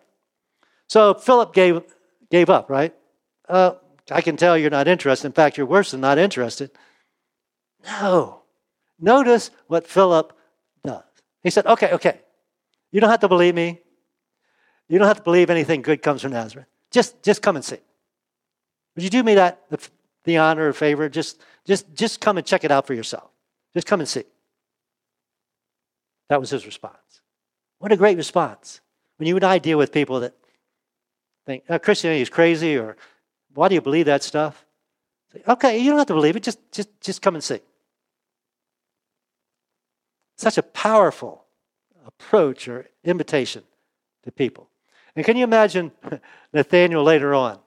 So 0.87 1.15
Philip 1.15 1.55
gave, 1.55 1.83
gave 2.31 2.51
up, 2.51 2.69
right? 2.69 2.95
Uh, 3.49 3.73
I 4.11 4.21
can 4.21 4.37
tell 4.37 4.57
you're 4.57 4.71
not 4.71 4.87
interested. 4.87 5.27
In 5.27 5.33
fact, 5.33 5.57
you're 5.57 5.67
worse 5.67 5.93
than 5.93 6.03
not 6.03 6.19
interested. 6.19 6.71
No. 7.85 8.43
Notice 9.01 9.51
what 9.67 9.87
Philip 9.87 10.37
does. 10.85 11.03
He 11.43 11.49
said, 11.49 11.67
Okay, 11.67 11.93
okay. 11.93 12.21
You 12.93 13.01
don't 13.01 13.11
have 13.11 13.21
to 13.21 13.29
believe 13.29 13.55
me. 13.55 13.81
You 14.89 14.99
don't 14.99 15.09
have 15.09 15.17
to 15.17 15.23
believe 15.23 15.49
anything 15.49 15.81
good 15.81 16.03
comes 16.03 16.21
from 16.21 16.33
Nazareth. 16.33 16.67
Just, 16.91 17.23
just 17.23 17.41
come 17.41 17.57
and 17.57 17.65
see. 17.65 17.79
Would 18.95 19.05
you 19.05 19.11
do 19.11 19.23
me 19.23 19.35
that 19.35 19.69
the, 19.71 19.79
the 20.25 20.39
honor 20.39 20.69
or 20.69 20.73
favor? 20.73 21.09
Just, 21.09 21.41
just, 21.65 21.93
just 21.95 22.21
come 22.21 22.39
and 22.39 22.47
check 22.47 22.65
it 22.65 22.71
out 22.71 22.87
for 22.87 22.95
yourself. 22.95 23.31
Just 23.75 23.87
come 23.87 24.01
and 24.01 24.09
see. 24.09 24.25
That 26.29 26.41
was 26.41 26.51
his 26.51 26.65
response. 26.65 27.21
What 27.79 27.93
a 27.93 27.97
great 27.97 28.17
response. 28.17 28.81
When 29.19 29.29
you 29.29 29.37
and 29.37 29.45
I 29.45 29.59
deal 29.59 29.79
with 29.79 29.93
people 29.93 30.21
that 30.21 30.35
think 31.47 31.65
oh, 31.69 31.79
Christianity 31.79 32.23
is 32.23 32.31
crazy 32.31 32.77
or 32.77 32.97
why 33.53 33.69
do 33.69 33.75
you 33.75 33.81
believe 33.81 34.07
that 34.07 34.23
stuff? 34.23 34.65
Say, 35.33 35.43
okay, 35.47 35.79
you 35.79 35.91
don't 35.91 35.99
have 35.99 36.07
to 36.09 36.15
believe 36.15 36.37
it. 36.37 36.43
Just, 36.43 36.59
just, 36.73 36.89
just 37.01 37.23
come 37.23 37.35
and 37.35 37.45
see. 37.45 37.61
Such 40.37 40.59
a 40.59 40.63
powerful 40.63 41.45
approach 42.07 42.69
or 42.69 42.89
invitation 43.05 43.63
to 44.25 44.33
people. 44.33 44.69
And 45.15 45.25
can 45.25 45.37
you 45.37 45.45
imagine 45.45 45.93
Nathaniel 46.53 47.05
later 47.05 47.35
on? 47.35 47.59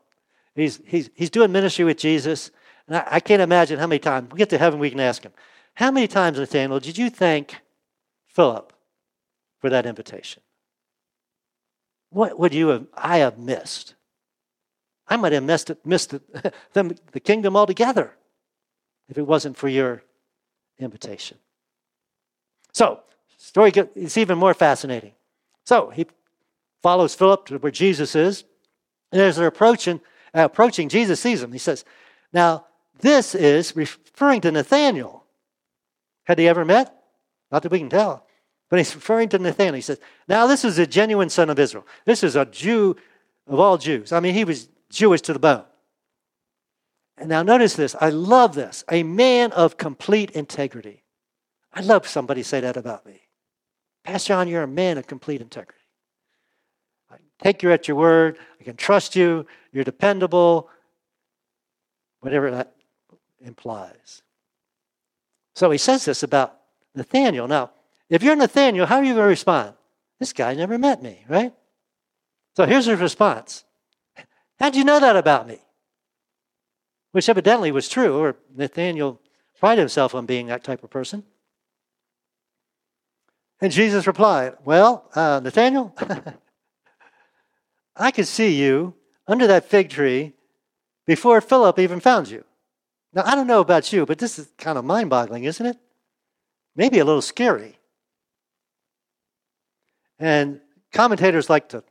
He's, 0.58 0.82
he's, 0.86 1.10
he's 1.14 1.30
doing 1.30 1.52
ministry 1.52 1.86
with 1.86 1.98
Jesus. 1.98 2.50
And 2.88 2.98
I, 2.98 3.08
I 3.12 3.20
can't 3.20 3.42
imagine 3.42 3.78
how 3.80 3.86
many 3.86 4.00
times, 4.00 4.32
we 4.32 4.40
get 4.40 4.50
to 4.50 4.58
heaven, 4.58 4.80
we 4.80 4.90
can 4.90 5.00
ask 5.00 5.24
him, 5.24 5.32
how 5.76 5.92
many 5.92 6.08
times, 6.08 6.40
Nathaniel, 6.40 6.80
did 6.80 6.98
you 6.98 7.12
thank 7.12 7.58
Philip 8.26 8.74
for 9.60 9.70
that 9.70 9.86
invitation? 9.86 10.42
What 12.10 12.40
would 12.40 12.56
you 12.56 12.70
have, 12.70 12.88
I 12.96 13.20
have 13.20 13.38
missed? 13.38 13.94
I 15.08 15.16
might 15.16 15.34
have 15.34 15.44
missed, 15.44 15.70
it, 15.70 15.86
missed 15.86 16.16
it, 16.16 16.22
the, 16.74 17.20
kingdom 17.20 17.56
altogether 17.56 18.16
if 19.08 19.18
it 19.18 19.28
wasn't 19.28 19.58
for 19.58 19.68
your 19.68 20.02
invitation. 20.80 21.38
So, 22.74 23.02
story 23.38 23.70
gets 23.70 24.18
even 24.18 24.40
more 24.40 24.56
fascinating. 24.56 25.14
So 25.66 25.92
he 25.92 26.08
follows 26.82 27.14
Philip 27.14 27.46
to 27.46 27.58
where 27.60 27.72
Jesus 27.72 28.16
is, 28.16 28.44
and 29.12 29.22
as 29.22 29.36
they're 29.36 29.48
approaching, 29.48 30.02
Uh, 30.38 30.46
approaching, 30.46 30.88
Jesus 30.88 31.20
sees 31.20 31.42
him. 31.42 31.52
He 31.52 31.58
says, 31.58 31.84
"Now 32.32 32.68
this 33.00 33.34
is 33.34 33.76
referring 33.76 34.42
to 34.42 34.52
Nathaniel. 34.52 35.26
Had 36.26 36.38
they 36.38 36.48
ever 36.48 36.64
met? 36.64 36.94
Not 37.52 37.64
that 37.64 37.72
we 37.72 37.80
can 37.80 37.90
tell, 37.90 38.28
but 38.70 38.78
he's 38.78 38.94
referring 38.94 39.30
to 39.30 39.40
Nathaniel. 39.40 39.76
He 39.76 39.82
says, 39.82 40.00
"Now 40.28 40.46
this 40.46 40.64
is 40.64 40.78
a 40.78 40.86
genuine 40.86 41.30
son 41.30 41.50
of 41.50 41.58
Israel. 41.58 41.88
This 42.06 42.24
is 42.24 42.36
a 42.36 42.46
Jew 42.46 42.96
of 43.48 43.60
all 43.60 43.78
Jews. 43.78 44.12
I 44.12 44.20
mean, 44.20 44.36
he 44.36 44.44
was 44.44 44.70
Jewish 44.92 45.22
to 45.22 45.34
the 45.34 45.40
bone." 45.40 45.66
And 47.18 47.30
now 47.30 47.42
notice 47.42 47.76
this. 47.76 47.96
I 48.00 48.10
love 48.10 48.54
this. 48.54 48.84
A 48.92 49.02
man 49.02 49.52
of 49.54 49.78
complete 49.78 50.32
integrity. 50.32 51.04
I 51.74 51.82
love 51.82 52.08
somebody 52.08 52.44
say 52.44 52.60
that 52.60 52.78
about 52.78 53.08
me. 53.08 53.22
Pastor 54.04 54.28
John, 54.34 54.48
you're 54.48 54.64
a 54.64 54.68
man 54.68 55.00
of 55.00 55.08
complete 55.08 55.42
integrity. 55.42 55.77
Take 57.42 57.64
you 57.64 57.72
at 57.72 57.88
your 57.88 57.98
word. 57.98 58.38
I 58.60 58.64
can 58.64 58.76
trust 58.76 59.16
you. 59.16 59.46
You're 59.72 59.84
dependable. 59.84 60.70
Whatever 62.22 62.52
that 62.52 62.76
implies. 63.42 64.22
So 65.56 65.72
he 65.72 65.78
says 65.78 66.06
this 66.06 66.24
about 66.24 66.60
Nathaniel. 66.96 67.48
Now, 67.48 67.72
if 68.10 68.24
you're 68.24 68.36
Nathaniel, 68.36 68.86
how 68.86 68.98
are 68.98 69.04
you 69.04 69.14
going 69.14 69.26
to 69.26 69.30
respond? 69.30 69.74
This 70.20 70.34
guy 70.34 70.54
never 70.56 70.78
met 70.78 71.04
me, 71.04 71.26
right? 71.28 71.54
So 72.56 72.66
here's 72.66 72.86
his 72.86 73.00
response 73.00 73.64
How'd 74.60 74.76
you 74.76 74.84
know 74.84 75.00
that 75.00 75.16
about 75.16 75.48
me? 75.48 75.60
Which 77.12 77.30
evidently 77.30 77.72
was 77.72 77.88
true, 77.88 78.18
or 78.18 78.36
Nathaniel 78.56 79.22
prided 79.60 79.80
himself 79.80 80.16
on 80.16 80.26
being 80.26 80.48
that 80.48 80.64
type 80.64 80.84
of 80.84 80.90
person. 80.90 81.24
And 83.62 83.72
Jesus 83.72 84.08
replied, 84.08 84.56
Well, 84.66 85.10
uh, 85.16 85.40
Nathaniel, 85.44 85.96
I 87.98 88.12
could 88.12 88.28
see 88.28 88.56
you 88.56 88.94
under 89.28 89.48
that 89.48 89.70
fig 89.70 89.90
tree 89.90 90.34
before 91.06 91.42
Philip 91.42 91.80
even 91.80 92.00
found 92.00 92.30
you. 92.30 92.44
Now, 93.14 93.24
I 93.26 93.36
don't 93.36 93.48
know 93.48 93.62
about 93.62 93.92
you, 93.92 94.06
but 94.06 94.20
this 94.20 94.38
is 94.38 94.50
kind 94.58 94.78
of 94.78 94.86
mind 94.86 95.10
boggling, 95.10 95.46
isn't 95.46 95.66
it? 95.66 95.78
Maybe 96.76 97.00
a 97.00 97.06
little 97.06 97.22
scary. 97.22 97.78
And 100.20 100.62
commentators 100.94 101.50
like 101.50 101.70
to 101.70 101.84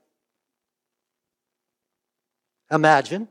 imagine. 2.71 3.29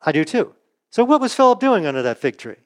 I 0.00 0.12
do 0.12 0.24
too. 0.24 0.54
So, 0.90 1.04
what 1.04 1.20
was 1.20 1.34
Philip 1.34 1.60
doing 1.60 1.86
under 1.86 2.02
that 2.02 2.18
fig 2.18 2.36
tree? 2.36 2.56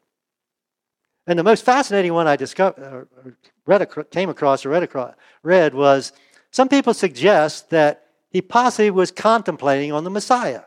And 1.26 1.38
the 1.38 1.44
most 1.44 1.64
fascinating 1.64 2.14
one 2.14 2.26
I 2.26 2.36
discovered, 2.36 2.82
uh, 2.82 3.30
read, 3.66 3.86
came 4.10 4.28
across 4.28 4.64
or 4.64 4.70
read, 4.70 4.82
across, 4.82 5.14
read 5.42 5.74
was 5.74 6.12
some 6.50 6.68
people 6.68 6.94
suggest 6.94 7.70
that 7.70 8.07
he 8.30 8.40
possibly 8.42 8.90
was 8.90 9.10
contemplating 9.10 9.92
on 9.92 10.04
the 10.04 10.10
Messiah. 10.10 10.62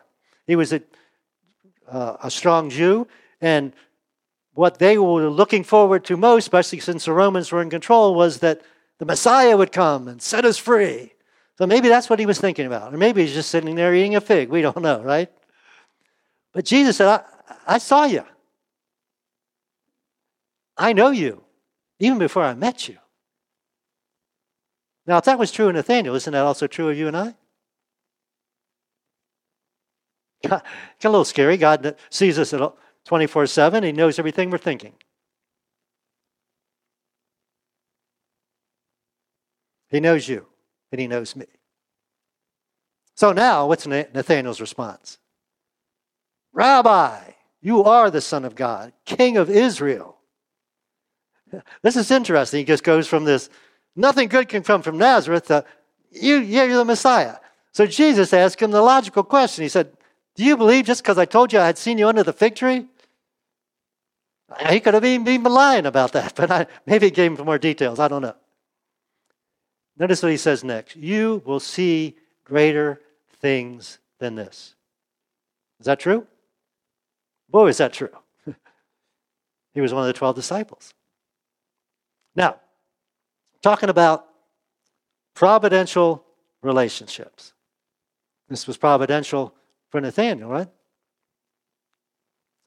He 0.48 0.56
was 0.56 0.74
a, 0.74 0.82
uh, 1.88 2.18
a 2.24 2.32
strong 2.32 2.70
Jew, 2.70 3.08
and 3.40 3.74
what 4.54 4.80
they 4.80 4.98
were 4.98 5.30
looking 5.30 5.64
forward 5.64 6.04
to 6.06 6.18
most, 6.18 6.44
especially 6.44 6.80
since 6.80 7.06
the 7.06 7.14
Romans 7.14 7.52
were 7.52 7.62
in 7.62 7.70
control, 7.70 8.16
was 8.16 8.40
that 8.40 8.62
the 8.98 9.06
Messiah 9.06 9.56
would 9.56 9.72
come 9.72 10.08
and 10.08 10.22
set 10.22 10.46
us 10.46 10.58
free. 10.58 11.14
So 11.58 11.66
maybe 11.66 11.90
that's 11.90 12.10
what 12.10 12.20
he 12.20 12.26
was 12.26 12.40
thinking 12.40 12.66
about. 12.66 12.94
Or 12.94 12.98
maybe 12.98 13.22
he's 13.22 13.34
just 13.34 13.50
sitting 13.50 13.76
there 13.76 13.94
eating 13.94 14.16
a 14.16 14.22
fig. 14.22 14.50
We 14.50 14.62
don't 14.62 14.82
know, 14.82 15.02
right? 15.02 15.32
But 16.54 16.66
Jesus 16.66 16.98
said, 16.98 17.08
I, 17.08 17.24
I 17.68 17.78
saw 17.78 18.06
you. 18.06 18.24
I 20.78 20.94
know 20.94 21.12
you, 21.12 21.44
even 22.00 22.18
before 22.18 22.44
I 22.44 22.54
met 22.56 22.88
you. 22.88 22.98
Now, 25.06 25.18
if 25.18 25.26
that 25.26 25.40
was 25.40 25.52
true 25.52 25.68
of 25.68 25.76
Nathaniel, 25.76 26.16
isn't 26.16 26.34
that 26.34 26.44
also 26.44 26.68
true 26.68 26.90
of 26.90 26.98
you 26.98 27.08
and 27.08 27.18
I? 27.18 27.36
Got 30.48 30.64
a 31.04 31.10
little 31.10 31.26
scary. 31.26 31.58
God 31.58 31.96
sees 32.10 32.40
us 32.40 32.54
at 32.54 32.74
24 33.06 33.48
7. 33.48 33.84
He 33.84 33.92
knows 33.92 34.20
everything 34.20 34.50
we're 34.50 34.58
thinking. 34.58 34.94
He 39.90 40.00
knows 40.00 40.28
you, 40.28 40.48
and 40.92 41.02
He 41.02 41.08
knows 41.08 41.36
me. 41.36 41.46
So 43.16 43.34
now, 43.34 43.68
what's 43.68 43.86
Nathaniel's 43.86 44.62
response? 44.62 45.18
Rabbi, 46.54 47.20
you 47.62 47.84
are 47.84 48.10
the 48.10 48.22
Son 48.22 48.46
of 48.46 48.56
God, 48.56 48.94
King 49.06 49.38
of 49.38 49.50
Israel. 49.50 50.18
This 51.82 51.98
is 51.98 52.10
interesting. 52.12 52.60
He 52.60 52.64
just 52.64 52.84
goes 52.84 53.08
from 53.08 53.26
this, 53.26 53.50
nothing 53.96 54.30
good 54.30 54.48
can 54.48 54.64
come 54.64 54.82
from 54.82 54.98
Nazareth, 54.98 55.48
to, 55.48 55.66
you, 56.12 56.38
yeah, 56.38 56.64
you're 56.64 56.78
the 56.78 56.86
Messiah. 56.86 57.36
So 57.74 57.86
Jesus 57.86 58.34
asked 58.34 58.62
him 58.62 58.72
the 58.72 58.82
logical 58.82 59.24
question. 59.24 59.64
He 59.64 59.70
said, 59.70 59.92
Do 60.36 60.44
you 60.44 60.58
believe 60.58 60.86
just 60.86 61.04
because 61.04 61.18
I 61.18 61.26
told 61.26 61.52
you 61.52 61.60
I 61.60 61.66
had 61.66 61.78
seen 61.78 61.98
you 61.98 62.08
under 62.08 62.24
the 62.24 62.34
fig 62.34 62.56
tree? 62.56 62.88
He 64.70 64.80
could 64.80 64.94
have 64.94 65.06
even 65.06 65.24
been 65.24 65.44
lying 65.44 65.86
about 65.86 66.14
that, 66.14 66.36
but 66.36 66.52
I, 66.52 66.68
maybe 66.86 67.08
he 67.08 67.12
gave 67.12 67.38
him 67.38 67.46
more 67.46 67.58
details. 67.58 68.00
I 68.00 68.08
don't 68.08 68.22
know. 68.22 68.36
Notice 69.98 70.24
what 70.24 70.32
he 70.32 70.38
says 70.38 70.64
next. 70.64 70.96
You 70.96 71.42
will 71.46 71.60
see 71.60 72.16
greater 72.44 73.02
things 73.40 74.00
than 74.20 74.36
this. 74.36 74.76
Is 75.80 75.86
that 75.86 76.00
true? 76.00 76.26
Boy, 77.50 77.68
is 77.68 77.78
that 77.78 77.94
true. 77.94 78.10
he 79.74 79.82
was 79.82 79.94
one 79.94 80.04
of 80.04 80.08
the 80.08 80.14
12 80.14 80.36
disciples. 80.36 80.94
Now, 82.36 82.58
talking 83.62 83.90
about 83.90 84.26
providential 85.34 86.24
relationships. 86.62 87.54
This 88.48 88.68
was 88.68 88.78
providential 88.78 89.54
for 89.92 90.02
Nathaniel, 90.02 90.50
right? 90.50 90.70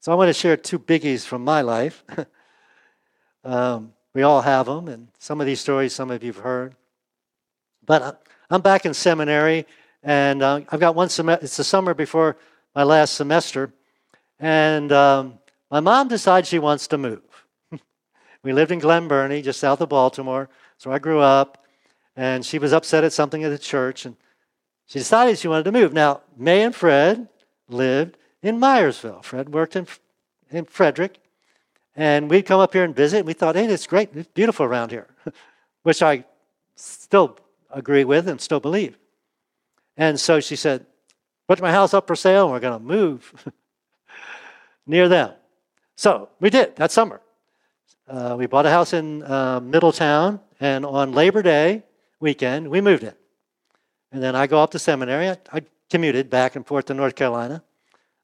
So 0.01 0.13
I 0.13 0.15
want 0.15 0.29
to 0.29 0.35
share 0.35 0.57
two 0.57 0.79
biggies 0.79 1.25
from 1.25 1.43
my 1.43 1.63
life. 1.63 2.05
um, 3.45 3.95
we 4.13 4.23
all 4.23 4.43
have 4.43 4.67
them, 4.67 4.87
and 4.87 5.09
some 5.19 5.41
of 5.41 5.47
these 5.47 5.61
stories, 5.61 5.95
some 5.95 6.11
of 6.11 6.23
you've 6.23 6.37
heard. 6.37 6.77
But 7.85 8.23
I'm 8.51 8.61
back 8.61 8.85
in 8.85 8.93
seminary, 8.93 9.67
and 10.03 10.43
uh, 10.43 10.61
I've 10.69 10.81
got 10.81 10.95
one 10.95 11.09
semester. 11.09 11.45
It's 11.45 11.57
the 11.57 11.65
summer 11.65 11.95
before 11.95 12.37
my 12.75 12.83
last 12.83 13.15
semester, 13.15 13.73
and 14.39 14.93
um, 14.93 15.39
my 15.71 15.81
mom 15.81 16.09
decides 16.09 16.49
she 16.49 16.59
wants 16.59 16.87
to 16.89 16.99
move. 16.99 17.23
we 18.43 18.53
lived 18.53 18.71
in 18.71 18.79
Glen 18.79 19.09
Burnie, 19.09 19.41
just 19.41 19.59
south 19.59 19.81
of 19.81 19.89
Baltimore, 19.89 20.51
so 20.77 20.93
I 20.93 20.99
grew 20.99 21.21
up, 21.21 21.65
and 22.15 22.45
she 22.45 22.59
was 22.59 22.75
upset 22.75 23.05
at 23.05 23.15
something 23.15 23.43
at 23.43 23.49
the 23.49 23.59
church, 23.59 24.05
and 24.05 24.17
she 24.87 24.99
decided 24.99 25.39
she 25.39 25.49
wanted 25.49 25.65
to 25.65 25.73
move. 25.73 25.93
Now, 25.93 26.21
May 26.37 26.63
and 26.63 26.75
Fred 26.75 27.29
lived 27.69 28.17
in 28.43 28.59
Myersville. 28.59 29.25
Fred 29.25 29.53
worked 29.53 29.77
in, 29.77 29.87
in 30.51 30.67
Frederick, 30.67 31.19
and 31.97 32.29
we'd 32.29 32.47
come 32.47 32.61
up 32.61 32.73
here 32.73 32.85
and 32.85 32.95
visit. 32.95 33.19
And 33.19 33.27
we 33.27 33.33
thought, 33.33 33.57
hey, 33.57 33.67
it's 33.67 33.87
great, 33.87 34.11
it's 34.15 34.29
beautiful 34.29 34.67
around 34.67 34.91
here, 34.91 35.09
which 35.83 36.03
I 36.03 36.25
still 36.77 37.39
agree 37.71 38.05
with 38.05 38.29
and 38.29 38.41
still 38.41 38.61
believe. 38.61 38.99
And 39.97 40.19
so 40.19 40.41
she 40.41 40.57
said, 40.57 40.87
put 41.49 41.61
my 41.61 41.73
house 41.73 41.95
up 41.95 42.07
for 42.07 42.17
sale, 42.17 42.45
and 42.45 42.53
we're 42.53 42.61
going 42.61 42.79
to 42.79 42.85
move 42.85 43.33
near 44.87 45.09
them. 45.09 45.33
So 45.97 46.29
we 46.41 46.51
did 46.51 46.77
that 46.77 46.91
summer. 46.91 47.21
Uh, 48.07 48.37
we 48.39 48.47
bought 48.47 48.67
a 48.67 48.71
house 48.71 48.93
in 48.93 49.23
uh, 49.23 49.61
Middletown, 49.61 50.41
and 50.61 50.85
on 50.85 51.13
Labor 51.13 51.43
Day 51.43 51.85
weekend, 52.21 52.69
we 52.69 52.81
moved 52.81 53.03
in. 53.03 53.15
And 54.15 54.23
then 54.23 54.37
I 54.37 54.47
go 54.47 54.63
up 54.63 54.71
to 54.71 54.79
seminary. 54.79 55.29
I, 55.29 55.37
I 55.53 55.63
commuted 55.91 56.31
back 56.31 56.55
and 56.55 56.65
forth 56.65 56.85
to 56.85 56.95
North 56.95 57.17
Carolina 57.17 57.65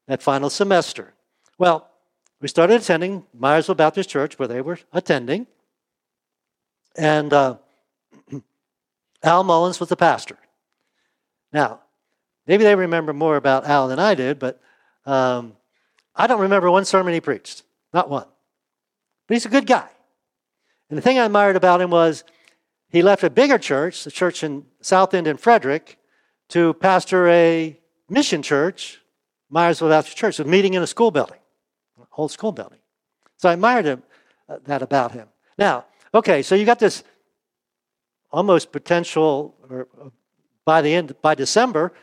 that 0.07 0.23
final 0.23 0.49
semester. 0.49 1.13
Well, 1.57 1.89
we 2.39 2.47
started 2.47 2.81
attending 2.81 3.25
Myersville 3.37 3.75
Baptist 3.75 4.09
Church 4.09 4.39
where 4.39 4.47
they 4.47 4.61
were 4.61 4.79
attending. 4.93 5.47
And 6.97 7.33
uh, 7.33 7.57
Al 9.23 9.43
Mullins 9.43 9.81
was 9.81 9.89
the 9.89 9.97
pastor. 9.97 10.37
Now, 11.51 11.81
maybe 12.47 12.63
they 12.63 12.73
remember 12.73 13.11
more 13.11 13.35
about 13.35 13.65
Al 13.65 13.89
than 13.89 13.99
I 13.99 14.15
did, 14.15 14.39
but 14.39 14.61
um, 15.05 15.57
I 16.15 16.25
don't 16.25 16.39
remember 16.39 16.71
one 16.71 16.85
sermon 16.85 17.13
he 17.13 17.19
preached. 17.19 17.63
Not 17.93 18.09
one. 18.09 18.27
But 19.27 19.35
he's 19.35 19.45
a 19.45 19.49
good 19.49 19.67
guy. 19.67 19.89
And 20.89 20.97
the 20.97 21.01
thing 21.01 21.19
I 21.19 21.25
admired 21.25 21.57
about 21.57 21.81
him 21.81 21.89
was 21.89 22.23
he 22.91 23.01
left 23.01 23.23
a 23.23 23.29
bigger 23.29 23.57
church, 23.57 24.03
the 24.03 24.11
church 24.11 24.43
in 24.43 24.65
South 24.81 25.13
End 25.13 25.27
in 25.27 25.37
Frederick, 25.37 25.97
to 26.49 26.73
pastor 26.73 27.29
a 27.29 27.79
mission 28.09 28.41
church, 28.41 29.01
Myersville 29.51 29.89
Baptist 29.89 30.17
Church, 30.17 30.39
a 30.39 30.43
meeting 30.45 30.73
in 30.73 30.83
a 30.83 30.87
school 30.87 31.11
building 31.11 31.37
a 32.01 32.05
whole 32.09 32.29
school 32.29 32.51
building. 32.51 32.79
So 33.37 33.49
I 33.49 33.53
admired 33.53 33.85
him, 33.85 34.03
uh, 34.49 34.57
that 34.65 34.81
about 34.81 35.11
him. 35.11 35.27
Now, 35.57 35.85
okay, 36.13 36.41
so 36.41 36.55
you 36.55 36.65
got 36.65 36.79
this 36.79 37.03
almost 38.31 38.71
potential, 38.71 39.55
or 39.69 39.87
uh, 39.99 40.09
by 40.65 40.81
the 40.81 40.93
end, 40.93 41.15
by 41.21 41.35
December, 41.35 41.93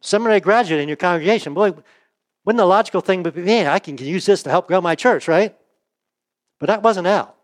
seminary 0.00 0.40
graduate 0.40 0.80
in 0.80 0.88
your 0.88 0.96
congregation. 0.96 1.54
Boy, 1.54 1.72
wouldn't 2.44 2.58
the 2.58 2.66
logical 2.66 3.00
thing 3.00 3.22
be, 3.22 3.30
man, 3.30 3.66
I 3.66 3.78
can 3.78 3.96
use 3.96 4.26
this 4.26 4.42
to 4.42 4.50
help 4.50 4.68
grow 4.68 4.80
my 4.80 4.94
church, 4.94 5.28
right? 5.28 5.56
But 6.58 6.66
that 6.66 6.82
wasn't 6.82 7.06
Al. 7.06 7.34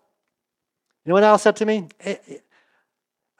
You 1.04 1.10
know 1.10 1.14
what 1.14 1.24
Al 1.24 1.38
said 1.38 1.56
to 1.56 1.66
me? 1.66 1.88
Eh, 2.00 2.16
eh, 2.28 2.36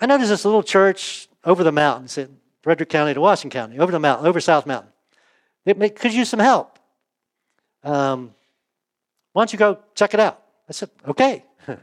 I 0.01 0.07
know 0.07 0.17
there's 0.17 0.31
this 0.31 0.45
little 0.45 0.63
church 0.63 1.29
over 1.45 1.63
the 1.63 1.73
mountains 1.73 2.17
in 2.17 2.39
Frederick 2.63 2.89
County 2.89 3.15
to 3.15 3.21
Washington 3.21 3.51
County, 3.51 3.79
over 3.79 3.93
the 3.93 3.99
mountain, 3.99 4.27
over 4.27 4.41
South 4.41 4.67
Mountain. 4.67 4.91
It 5.67 5.97
could 5.97 6.15
use 6.15 6.29
some 6.29 6.41
help. 6.41 6.79
Um, 7.85 8.35
why 9.33 9.43
don't 9.43 9.53
you 9.53 9.59
go 9.59 9.79
check 9.95 10.15
it 10.15 10.21
out? 10.21 10.43
I 10.69 10.73
said, 10.73 10.91
okay. 11.07 11.45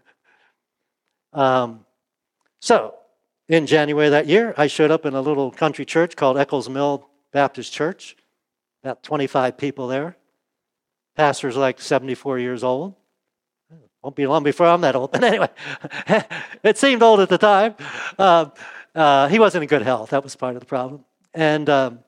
um, 1.34 1.86
so, 2.60 2.96
in 3.48 3.66
January 3.66 4.10
that 4.10 4.28
year, 4.28 4.54
I 4.58 4.68
showed 4.68 4.92
up 4.92 5.06
in 5.06 5.14
a 5.14 5.22
little 5.22 5.52
country 5.52 5.86
church 5.86 6.16
called 6.16 6.38
Eakles 6.38 6.70
Mill 6.70 7.08
Baptist 7.32 7.72
Church, 7.72 8.16
about 8.84 9.04
25 9.04 9.58
people 9.58 9.88
there. 9.88 10.18
Pastor's 11.16 11.56
like 11.56 11.80
74 11.80 12.40
years 12.40 12.64
old. 12.64 12.96
Won't 14.08 14.16
be 14.16 14.26
long 14.26 14.42
before 14.42 14.68
I'm 14.68 14.80
that 14.82 14.96
old. 14.96 15.12
But 15.18 15.22
anyway, 15.22 15.50
it 16.64 16.78
seemed 16.78 17.04
old 17.04 17.20
at 17.20 17.28
the 17.28 17.38
time. 17.38 17.76
Uh, 18.18 18.46
uh, 18.96 19.28
he 19.28 19.38
wasn't 19.38 19.64
in 19.64 19.68
good 19.68 19.82
health. 19.82 20.12
That 20.12 20.24
was 20.24 20.34
part 20.34 20.56
of 20.56 20.62
the 20.62 20.66
problem. 20.66 21.04
And 21.34 21.70
um, 21.70 22.00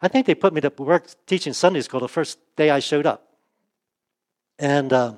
I 0.00 0.06
think 0.06 0.26
they 0.26 0.36
put 0.36 0.54
me 0.54 0.60
to 0.60 0.72
work 0.78 1.08
teaching 1.26 1.52
Sunday 1.52 1.80
school 1.80 1.98
the 1.98 2.08
first 2.08 2.38
day 2.54 2.70
I 2.70 2.78
showed 2.78 3.04
up. 3.04 3.26
And 4.60 4.92
uh, 4.92 5.14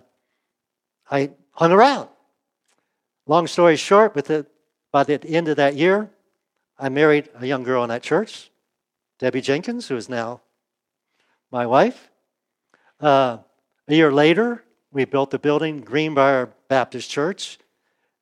I 1.11 1.33
hung 1.51 1.71
around. 1.71 2.09
Long 3.27 3.47
story 3.47 3.77
short, 3.77 4.15
with 4.15 4.29
the, 4.29 4.47
by 4.91 5.05
the 5.05 5.23
end 5.27 5.49
of 5.49 5.57
that 5.59 5.77
year, 5.77 6.09
I 6.79 6.89
married 6.89 7.29
a 7.39 7.45
young 7.45 7.63
girl 7.63 7.83
in 7.83 7.91
that 7.91 8.03
church, 8.03 8.51
Debbie 9.19 9.43
Jenkins, 9.43 9.87
who 9.87 9.97
is 9.97 10.09
now 10.09 10.41
my 11.51 11.67
wife. 11.67 12.09
Uh, 12.99 13.37
a 13.87 13.95
year 13.95 14.11
later, 14.11 14.65
we 14.93 15.05
built 15.05 15.31
the 15.31 15.39
building, 15.39 15.81
Greenbrier 15.81 16.53
Baptist 16.69 17.11
Church. 17.11 17.59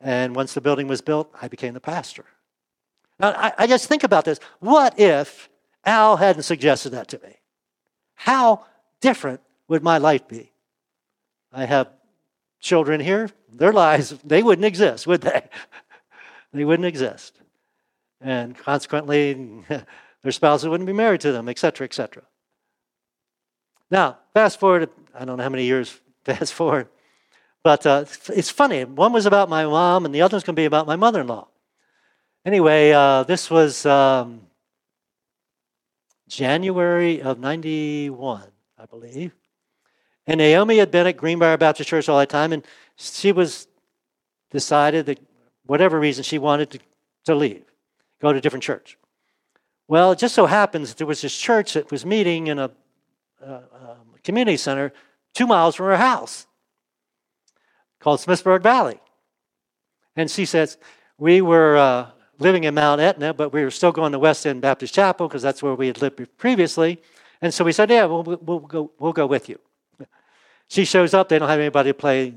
And 0.01 0.35
once 0.35 0.55
the 0.55 0.61
building 0.61 0.89
was 0.89 1.01
built, 1.01 1.31
I 1.41 1.49
became 1.49 1.75
the 1.75 1.81
pastor. 1.81 2.25
Now, 3.19 3.33
I, 3.33 3.53
I 3.59 3.67
just 3.67 3.87
think 3.87 4.05
about 4.05 4.25
this. 4.25 4.41
What 4.61 4.99
if 4.99 5.51
Al 5.85 6.17
hadn't 6.17 6.45
suggested 6.45 6.91
that 6.91 7.09
to 7.09 7.21
me? 7.23 7.37
How 8.15 8.67
different 9.01 9.41
would 9.69 9.83
my 9.83 9.99
life 9.99 10.27
be? 10.27 10.53
I 11.53 11.65
have 11.65 11.91
children 12.61 13.01
here, 13.01 13.31
their 13.53 13.73
lives, 13.73 14.15
they 14.25 14.43
wouldn't 14.43 14.65
exist, 14.65 15.07
would 15.07 15.23
they? 15.23 15.43
they 16.53 16.65
wouldn't 16.65 16.87
exist. 16.87 17.41
And 18.21 18.57
consequently, 18.57 19.65
their 20.23 20.33
spouses 20.33 20.69
wouldn't 20.69 20.87
be 20.87 20.93
married 20.93 21.23
to 21.23 21.33
them, 21.33 21.49
etc., 21.49 21.87
etc. 21.87 22.23
Now, 23.91 24.19
fast 24.35 24.61
forward, 24.61 24.91
I 25.15 25.25
don't 25.25 25.39
know 25.39 25.43
how 25.43 25.49
many 25.49 25.65
years 25.65 25.99
fast 26.25 26.53
forward, 26.53 26.89
but 27.63 27.87
uh, 27.87 28.05
it's 28.29 28.51
funny. 28.51 28.85
One 28.85 29.13
was 29.13 29.27
about 29.27 29.49
my 29.49 29.65
mom, 29.65 30.05
and 30.05 30.15
the 30.15 30.23
other 30.23 30.37
was 30.37 30.45
going 30.45 30.55
to 30.55 30.61
be 30.61 30.67
about 30.67 30.87
my 30.87 30.97
mother 30.97 31.21
in 31.21 31.27
law. 31.27 31.49
Anyway, 32.45 32.93
uh, 32.93 33.23
this 33.25 33.51
was 33.51 33.85
um, 33.85 34.43
January 36.29 37.21
of 37.21 37.39
91, 37.39 38.45
I 38.79 38.87
believe. 38.87 39.33
And 40.27 40.39
Naomi 40.39 40.79
had 40.79 40.91
been 40.91 41.07
at 41.07 41.17
Greenbrier 41.17 41.57
Baptist 41.57 41.91
Church 41.91 42.09
all 42.09 42.19
that 42.19 42.29
time, 42.29 42.53
and 42.53 42.65
she 42.97 43.33
was 43.33 43.67
decided 44.51 45.07
that 45.07 45.21
whatever 45.67 45.99
reason 45.99 46.25
she 46.25 46.39
wanted 46.39 46.71
to, 46.71 46.79
to 47.27 47.35
leave, 47.35 47.65
go 48.21 48.33
to 48.33 48.39
a 48.39 48.41
different 48.41 48.63
church. 48.63 48.97
Well, 49.89 50.13
it 50.13 50.19
just 50.19 50.35
so 50.35 50.47
happens 50.47 50.89
that 50.89 50.99
there 50.99 51.07
was 51.07 51.21
this 51.21 51.37
church 51.37 51.75
that 51.75 51.91
was 51.91 52.07
meeting 52.07 52.47
in 52.47 52.59
a, 52.59 52.71
a 53.43 53.61
community 54.23 54.57
center 54.57 54.93
two 55.35 55.47
miles 55.47 55.75
from 55.75 55.87
her 55.87 55.97
house 55.97 56.47
called 58.01 58.21
Smithsburg 58.21 58.63
Valley. 58.63 59.01
And 60.17 60.31
she 60.31 60.45
says, 60.45 60.79
We 61.19 61.41
were 61.41 61.77
uh, 61.77 62.11
living 62.39 62.65
in 62.65 62.75
Mount 62.75 63.01
Aetna, 63.01 63.35
but 63.35 63.53
we 63.53 63.63
were 63.63 63.71
still 63.71 63.93
going 63.93 64.13
to 64.13 64.19
West 64.19 64.47
End 64.47 64.61
Baptist 64.61 64.95
Chapel 64.95 65.29
because 65.29 65.43
that's 65.43 65.63
where 65.63 65.75
we 65.75 65.87
had 65.87 66.01
lived 66.03 66.37
previously. 66.39 67.01
And 67.41 67.55
so 67.55 67.65
we 67.65 67.73
said, 67.73 67.91
Yeah, 67.91 68.07
we'll, 68.07 68.23
we'll, 68.23 68.61
go, 68.61 68.91
we'll 68.99 69.13
go 69.13 69.27
with 69.27 69.49
you. 69.49 69.59
She 70.69 70.85
shows 70.85 71.15
up, 71.15 71.29
they 71.29 71.39
don't 71.39 71.49
have 71.49 71.59
anybody 71.59 71.91
to 71.91 71.95
play 71.95 72.35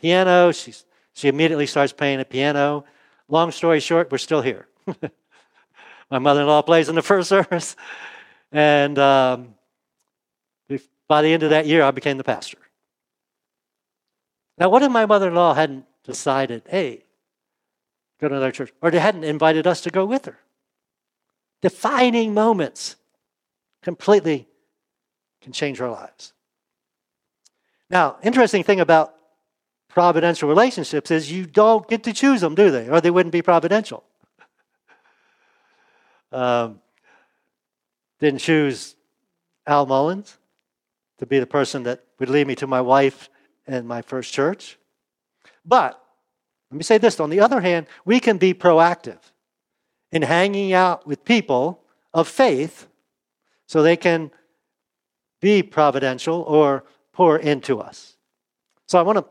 piano. 0.00 0.52
She's, 0.52 0.84
she 1.14 1.28
immediately 1.28 1.66
starts 1.66 1.92
playing 1.92 2.18
the 2.18 2.24
piano. 2.24 2.84
Long 3.28 3.50
story 3.52 3.80
short, 3.80 4.12
we're 4.12 4.18
still 4.18 4.42
here. 4.42 4.66
My 6.10 6.18
mother 6.18 6.42
in 6.42 6.46
law 6.46 6.62
plays 6.62 6.88
in 6.88 6.94
the 6.94 7.02
first 7.02 7.28
service. 7.28 7.76
And 8.52 8.98
um, 8.98 9.54
by 11.10 11.22
the 11.22 11.32
end 11.32 11.42
of 11.42 11.50
that 11.50 11.66
year, 11.66 11.82
I 11.82 11.90
became 11.90 12.18
the 12.18 12.22
pastor. 12.24 12.58
Now, 14.56 14.68
what 14.68 14.84
if 14.84 14.92
my 14.92 15.06
mother 15.06 15.26
in 15.26 15.34
law 15.34 15.54
hadn't 15.54 15.84
decided, 16.04 16.62
hey, 16.68 17.02
go 18.20 18.28
to 18.28 18.34
another 18.36 18.52
church, 18.52 18.72
or 18.80 18.92
they 18.92 19.00
hadn't 19.00 19.24
invited 19.24 19.66
us 19.66 19.80
to 19.80 19.90
go 19.90 20.06
with 20.06 20.26
her? 20.26 20.38
Defining 21.62 22.32
moments 22.32 22.94
completely 23.82 24.46
can 25.40 25.52
change 25.52 25.80
our 25.80 25.90
lives. 25.90 26.32
Now, 27.90 28.18
interesting 28.22 28.62
thing 28.62 28.78
about 28.78 29.16
providential 29.88 30.48
relationships 30.48 31.10
is 31.10 31.32
you 31.32 31.44
don't 31.44 31.88
get 31.88 32.04
to 32.04 32.12
choose 32.12 32.40
them, 32.40 32.54
do 32.54 32.70
they? 32.70 32.88
Or 32.88 33.00
they 33.00 33.10
wouldn't 33.10 33.32
be 33.32 33.42
providential. 33.42 34.04
um, 36.30 36.80
didn't 38.20 38.38
choose 38.38 38.94
Al 39.66 39.86
Mullins 39.86 40.36
to 41.20 41.26
be 41.26 41.38
the 41.38 41.46
person 41.46 41.84
that 41.84 42.02
would 42.18 42.30
lead 42.30 42.46
me 42.46 42.54
to 42.56 42.66
my 42.66 42.80
wife 42.80 43.28
and 43.66 43.86
my 43.86 44.02
first 44.02 44.32
church. 44.32 44.78
But 45.64 46.02
let 46.70 46.78
me 46.78 46.82
say 46.82 46.98
this 46.98 47.20
on 47.20 47.30
the 47.30 47.40
other 47.40 47.60
hand, 47.60 47.86
we 48.04 48.20
can 48.20 48.38
be 48.38 48.54
proactive 48.54 49.18
in 50.10 50.22
hanging 50.22 50.72
out 50.72 51.06
with 51.06 51.24
people 51.24 51.84
of 52.12 52.26
faith 52.26 52.88
so 53.66 53.82
they 53.82 53.96
can 53.96 54.30
be 55.40 55.62
providential 55.62 56.40
or 56.42 56.84
pour 57.12 57.38
into 57.38 57.78
us. 57.78 58.16
So 58.86 58.98
I 58.98 59.02
want 59.02 59.18
to 59.18 59.24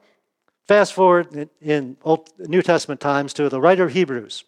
fast 0.67 0.93
forward 0.93 1.49
in 1.59 1.97
Old, 2.03 2.29
New 2.37 2.61
Testament 2.61 3.01
times 3.01 3.33
to 3.33 3.49
the 3.49 3.59
writer 3.59 3.85
of 3.85 3.93
Hebrews. 3.93 4.43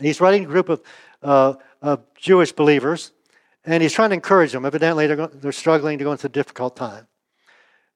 He's 0.00 0.20
writing 0.20 0.44
a 0.44 0.48
group 0.48 0.70
of, 0.70 0.82
uh, 1.22 1.54
of 1.82 2.02
Jewish 2.14 2.52
believers, 2.52 3.12
and 3.66 3.82
he's 3.82 3.92
trying 3.92 4.10
to 4.10 4.14
encourage 4.14 4.52
them. 4.52 4.64
Evidently, 4.64 5.06
they're, 5.06 5.26
they're 5.26 5.52
struggling 5.52 5.98
to 5.98 6.04
go 6.04 6.12
into 6.12 6.26
a 6.26 6.30
difficult 6.30 6.76
time. 6.76 7.06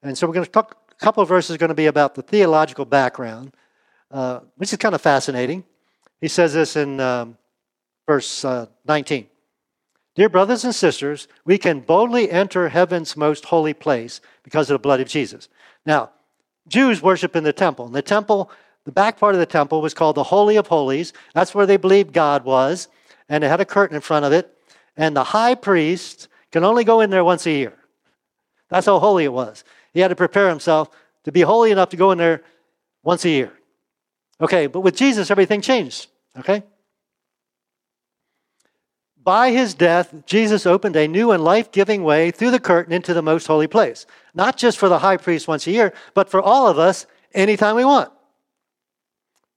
And 0.02 0.18
so 0.18 0.26
we're 0.26 0.34
going 0.34 0.46
to 0.46 0.50
talk, 0.50 0.76
a 0.90 0.94
couple 0.96 1.22
of 1.22 1.28
verses 1.28 1.54
are 1.54 1.58
going 1.58 1.68
to 1.68 1.74
be 1.74 1.86
about 1.86 2.14
the 2.14 2.22
theological 2.22 2.84
background, 2.84 3.54
uh, 4.10 4.40
which 4.56 4.72
is 4.72 4.78
kind 4.78 4.94
of 4.94 5.00
fascinating. 5.00 5.64
He 6.20 6.28
says 6.28 6.52
this 6.54 6.76
in 6.76 7.00
um, 7.00 7.38
verse 8.06 8.44
uh, 8.44 8.66
19. 8.86 9.26
Dear 10.16 10.28
brothers 10.28 10.64
and 10.64 10.74
sisters, 10.74 11.28
we 11.44 11.56
can 11.56 11.80
boldly 11.80 12.30
enter 12.30 12.68
heaven's 12.68 13.16
most 13.16 13.44
holy 13.44 13.72
place 13.72 14.20
because 14.42 14.68
of 14.68 14.74
the 14.74 14.80
blood 14.80 15.00
of 15.00 15.08
Jesus. 15.08 15.48
Now, 15.86 16.10
Jews 16.66 17.00
worship 17.00 17.36
in 17.36 17.44
the 17.44 17.52
temple. 17.52 17.86
And 17.86 17.94
the 17.94 18.02
temple, 18.02 18.50
the 18.84 18.92
back 18.92 19.18
part 19.18 19.34
of 19.34 19.40
the 19.40 19.46
temple 19.46 19.80
was 19.80 19.94
called 19.94 20.16
the 20.16 20.24
Holy 20.24 20.56
of 20.56 20.66
Holies. 20.66 21.12
That's 21.32 21.54
where 21.54 21.66
they 21.66 21.76
believed 21.76 22.12
God 22.12 22.44
was. 22.44 22.88
And 23.28 23.44
it 23.44 23.48
had 23.48 23.60
a 23.60 23.64
curtain 23.64 23.94
in 23.94 24.02
front 24.02 24.24
of 24.24 24.32
it. 24.32 24.56
And 25.00 25.16
the 25.16 25.24
high 25.24 25.54
priest 25.54 26.28
can 26.52 26.62
only 26.62 26.84
go 26.84 27.00
in 27.00 27.08
there 27.08 27.24
once 27.24 27.46
a 27.46 27.50
year. 27.50 27.72
That's 28.68 28.84
how 28.84 28.98
holy 28.98 29.24
it 29.24 29.32
was. 29.32 29.64
He 29.94 30.00
had 30.00 30.08
to 30.08 30.14
prepare 30.14 30.50
himself 30.50 30.90
to 31.24 31.32
be 31.32 31.40
holy 31.40 31.70
enough 31.70 31.88
to 31.88 31.96
go 31.96 32.10
in 32.10 32.18
there 32.18 32.42
once 33.02 33.24
a 33.24 33.30
year. 33.30 33.50
Okay, 34.42 34.66
but 34.66 34.82
with 34.82 34.94
Jesus, 34.94 35.30
everything 35.30 35.62
changed. 35.62 36.08
Okay? 36.38 36.62
By 39.22 39.52
his 39.52 39.72
death, 39.72 40.12
Jesus 40.26 40.66
opened 40.66 40.96
a 40.96 41.08
new 41.08 41.30
and 41.30 41.42
life 41.42 41.72
giving 41.72 42.04
way 42.04 42.30
through 42.30 42.50
the 42.50 42.60
curtain 42.60 42.92
into 42.92 43.14
the 43.14 43.22
most 43.22 43.46
holy 43.46 43.68
place. 43.68 44.04
Not 44.34 44.58
just 44.58 44.76
for 44.76 44.90
the 44.90 44.98
high 44.98 45.16
priest 45.16 45.48
once 45.48 45.66
a 45.66 45.70
year, 45.70 45.94
but 46.12 46.28
for 46.28 46.42
all 46.42 46.68
of 46.68 46.78
us 46.78 47.06
anytime 47.32 47.74
we 47.74 47.86
want. 47.86 48.12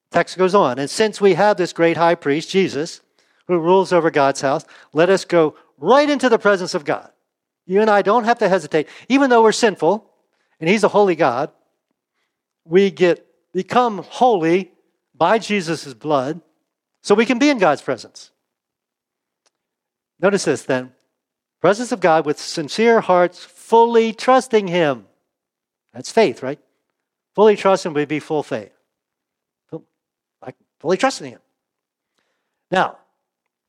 Text 0.10 0.38
goes 0.38 0.56
on. 0.56 0.80
And 0.80 0.90
since 0.90 1.20
we 1.20 1.34
have 1.34 1.58
this 1.58 1.74
great 1.74 1.98
high 1.98 2.16
priest, 2.16 2.50
Jesus, 2.50 3.02
who 3.48 3.60
rules 3.60 3.92
over 3.92 4.10
God's 4.10 4.42
house, 4.42 4.66
let 4.94 5.10
us 5.10 5.26
go 5.26 5.56
right 5.78 6.10
into 6.10 6.30
the 6.30 6.40
presence 6.40 6.74
of 6.74 6.86
God. 6.86 7.12
You 7.66 7.82
and 7.82 7.90
I 7.90 8.02
don't 8.02 8.26
have 8.26 8.40
to 8.40 8.50
hesitate. 8.50 8.88
Even 9.10 9.30
though 9.30 9.44
we're 9.44 9.52
sinful, 9.52 10.10
and 10.60 10.70
he's 10.70 10.84
a 10.84 10.90
holy 10.90 11.16
God, 11.16 11.52
we 12.66 12.92
get 12.92 13.26
become 13.54 14.00
holy 14.10 14.72
by 15.14 15.38
Jesus' 15.40 15.94
blood 15.94 16.42
so 17.02 17.16
we 17.16 17.26
can 17.26 17.40
be 17.40 17.50
in 17.50 17.60
God's 17.60 17.82
presence. 17.82 18.32
Notice 20.20 20.46
this 20.46 20.64
then 20.64 20.94
presence 21.62 21.92
of 21.92 22.00
God 22.00 22.26
with 22.26 22.40
sincere 22.40 23.02
hearts, 23.02 23.44
fully 23.44 24.14
trusting 24.14 24.68
Him. 24.68 25.06
That's 25.94 26.12
faith, 26.12 26.44
right? 26.44 26.60
Fully 27.36 27.56
trusting 27.56 27.94
would 27.94 28.08
be 28.08 28.20
full 28.20 28.44
faith. 28.44 28.74
Like 30.42 30.56
fully 30.80 30.98
trusting 30.98 31.32
Him. 31.32 31.40
Now, 32.72 32.98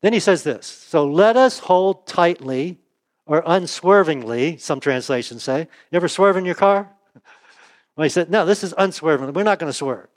then 0.05 0.13
he 0.13 0.21
says 0.21 0.43
this 0.43 0.67
So 0.67 1.07
let 1.07 1.37
us 1.37 1.59
hold 1.59 2.07
tightly 2.07 2.79
or 3.25 3.43
unswervingly, 3.47 4.59
some 4.59 4.79
translations 4.79 5.43
say. 5.43 5.61
You 5.91 5.97
ever 5.97 6.09
swerve 6.09 6.37
in 6.37 6.45
your 6.45 6.55
car? 6.55 6.91
Well, 7.97 8.03
he 8.03 8.09
said, 8.09 8.29
No, 8.29 8.45
this 8.45 8.65
is 8.65 8.75
unswerving. 8.77 9.33
We're 9.33 9.45
not 9.45 9.61
going 9.61 9.71
to 9.71 9.77
swerve. 9.77 10.09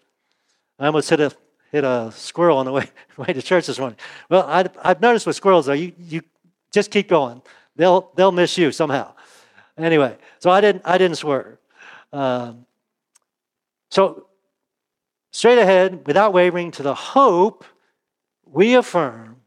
I 0.79 0.87
almost 0.87 1.11
hit 1.11 1.19
a 1.19 1.31
hit 1.71 1.83
a 1.83 2.11
squirrel 2.11 2.57
on 2.57 2.65
the 2.65 2.71
way, 2.77 2.89
way 3.17 3.27
to 3.27 3.41
church 3.41 3.67
this 3.67 3.77
morning. 3.77 3.99
Well, 4.31 4.47
I, 4.47 4.65
have 4.83 4.99
noticed 4.99 5.27
with 5.27 5.35
squirrels, 5.35 5.67
though, 5.67 5.73
you, 5.73 5.93
you 5.99 6.21
just 6.73 6.89
keep 6.89 7.07
going. 7.07 7.41
They'll, 7.75 8.11
they'll 8.15 8.31
miss 8.31 8.57
you 8.57 8.71
somehow. 8.71 9.13
Anyway, 9.77 10.17
so 10.39 10.49
I 10.49 10.59
didn't, 10.59 10.81
I 10.85 10.97
didn't 10.97 11.17
swerve. 11.17 11.59
Um, 12.11 12.65
so, 13.91 14.25
straight 15.31 15.59
ahead, 15.59 16.07
without 16.07 16.33
wavering, 16.33 16.71
to 16.71 16.83
the 16.83 16.95
hope 16.95 17.63
we 18.43 18.73
affirm, 18.73 19.37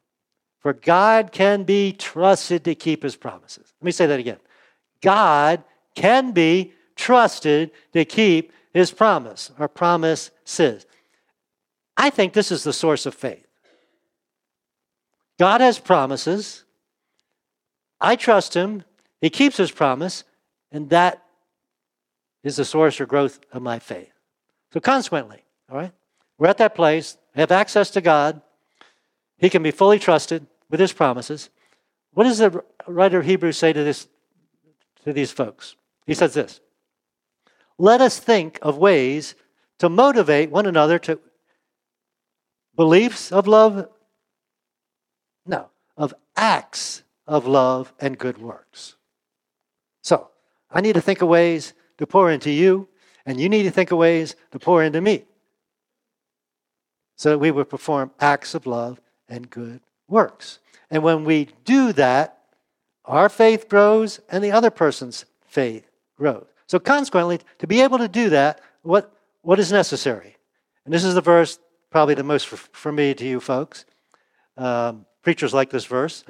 for 0.61 0.73
God 0.73 1.33
can 1.33 1.65
be 1.65 1.93
trusted 1.93 2.65
to 2.65 2.75
keep 2.75 3.03
his 3.03 3.17
promises. 3.17 3.73
Let 3.81 3.85
me 3.87 3.93
say 3.93 4.07
that 4.07 4.21
again. 4.21 4.39
God 5.01 5.65
can 5.95 6.33
be 6.33 6.73
trusted 6.97 7.71
to 7.93 8.05
keep 8.05 8.53
his 8.73 8.93
promise, 8.93 9.51
or 9.59 9.69
promises. 9.69 10.87
I 11.97 12.11
think 12.11 12.33
this 12.33 12.53
is 12.53 12.63
the 12.63 12.73
source 12.73 13.05
of 13.05 13.15
faith. 13.15 13.47
God 15.39 15.61
has 15.61 15.79
promises. 15.79 16.65
I 18.01 18.17
trust 18.17 18.55
Him. 18.55 18.85
He 19.21 19.29
keeps 19.29 19.57
His 19.57 19.71
promise, 19.71 20.25
and 20.71 20.89
that 20.91 21.23
is 22.45 22.57
the 22.57 22.65
source 22.65 23.01
or 23.01 23.07
growth 23.07 23.41
of 23.53 23.61
my 23.61 23.79
faith. 23.79 24.13
So, 24.73 24.81
consequently, 24.81 25.43
all 25.71 25.79
right, 25.79 25.93
we're 26.39 26.49
at 26.49 26.59
that 26.59 26.75
place, 26.75 27.17
have 27.35 27.51
access 27.51 27.91
to 27.91 28.01
God. 28.01 28.41
He 29.41 29.49
can 29.49 29.63
be 29.63 29.71
fully 29.71 29.99
trusted 29.99 30.47
with 30.69 30.79
His 30.79 30.93
promises. 30.93 31.49
What 32.13 32.25
does 32.25 32.39
the 32.39 32.63
writer 32.87 33.21
of 33.21 33.27
Hebrews 33.27 33.57
say 33.57 33.73
to, 33.73 33.83
this, 33.83 34.07
to 35.05 35.13
these 35.13 35.33
folks? 35.33 35.77
He 36.07 36.15
says 36.15 36.35
this 36.35 36.61
Let 37.79 38.01
us 38.03 38.19
think 38.19 38.59
of 38.61 38.77
ways 38.77 39.35
to 39.79 39.89
motivate 39.89 40.51
one 40.51 40.67
another 40.67 40.99
to 41.01 41.19
beliefs 42.77 43.33
of 43.33 43.47
love? 43.47 43.89
No, 45.47 45.71
of 45.97 46.13
acts 46.37 47.03
of 47.27 47.47
love 47.47 47.95
and 47.99 48.19
good 48.19 48.39
works. 48.39 48.97
So, 50.03 50.29
I 50.71 50.83
need 50.83 50.95
to 50.95 51.01
think 51.01 51.23
of 51.23 51.29
ways 51.29 51.73
to 51.97 52.07
pour 52.07 52.31
into 52.31 52.51
you, 52.51 52.89
and 53.25 53.41
you 53.41 53.49
need 53.49 53.63
to 53.63 53.71
think 53.71 53.91
of 53.91 53.99
ways 53.99 54.37
to 54.51 54.59
pour 54.59 54.83
into 54.83 55.01
me. 55.01 55.25
So 57.17 57.31
that 57.31 57.39
we 57.39 57.51
would 57.51 57.69
perform 57.69 58.11
acts 58.21 58.55
of 58.55 58.67
love 58.67 59.01
and 59.31 59.49
good 59.49 59.81
works. 60.09 60.59
And 60.91 61.03
when 61.03 61.25
we 61.25 61.49
do 61.65 61.93
that, 61.95 62.39
our 63.05 63.29
faith 63.29 63.69
grows 63.69 64.21
and 64.29 64.45
the 64.45 64.53
other 64.53 64.71
person's 64.71 65.25
faith 65.47 65.89
grows. 66.17 66.47
So, 66.67 66.79
consequently, 66.79 67.41
to 67.59 67.67
be 67.67 67.81
able 67.81 67.99
to 67.99 68.09
do 68.09 68.31
that, 68.31 68.61
what, 68.83 69.13
what 69.43 69.59
is 69.59 69.73
necessary? 69.73 70.37
And 70.85 70.95
this 70.95 71.05
is 71.05 71.15
the 71.15 71.21
verse 71.21 71.59
probably 71.91 72.15
the 72.15 72.23
most 72.23 72.47
for, 72.47 72.93
me 72.93 73.15
to 73.15 73.25
you 73.25 73.41
folks. 73.41 73.85
Um, 74.57 75.07
preachers 75.23 75.53
like 75.53 75.71
this 75.71 75.85
verse. 75.85 76.25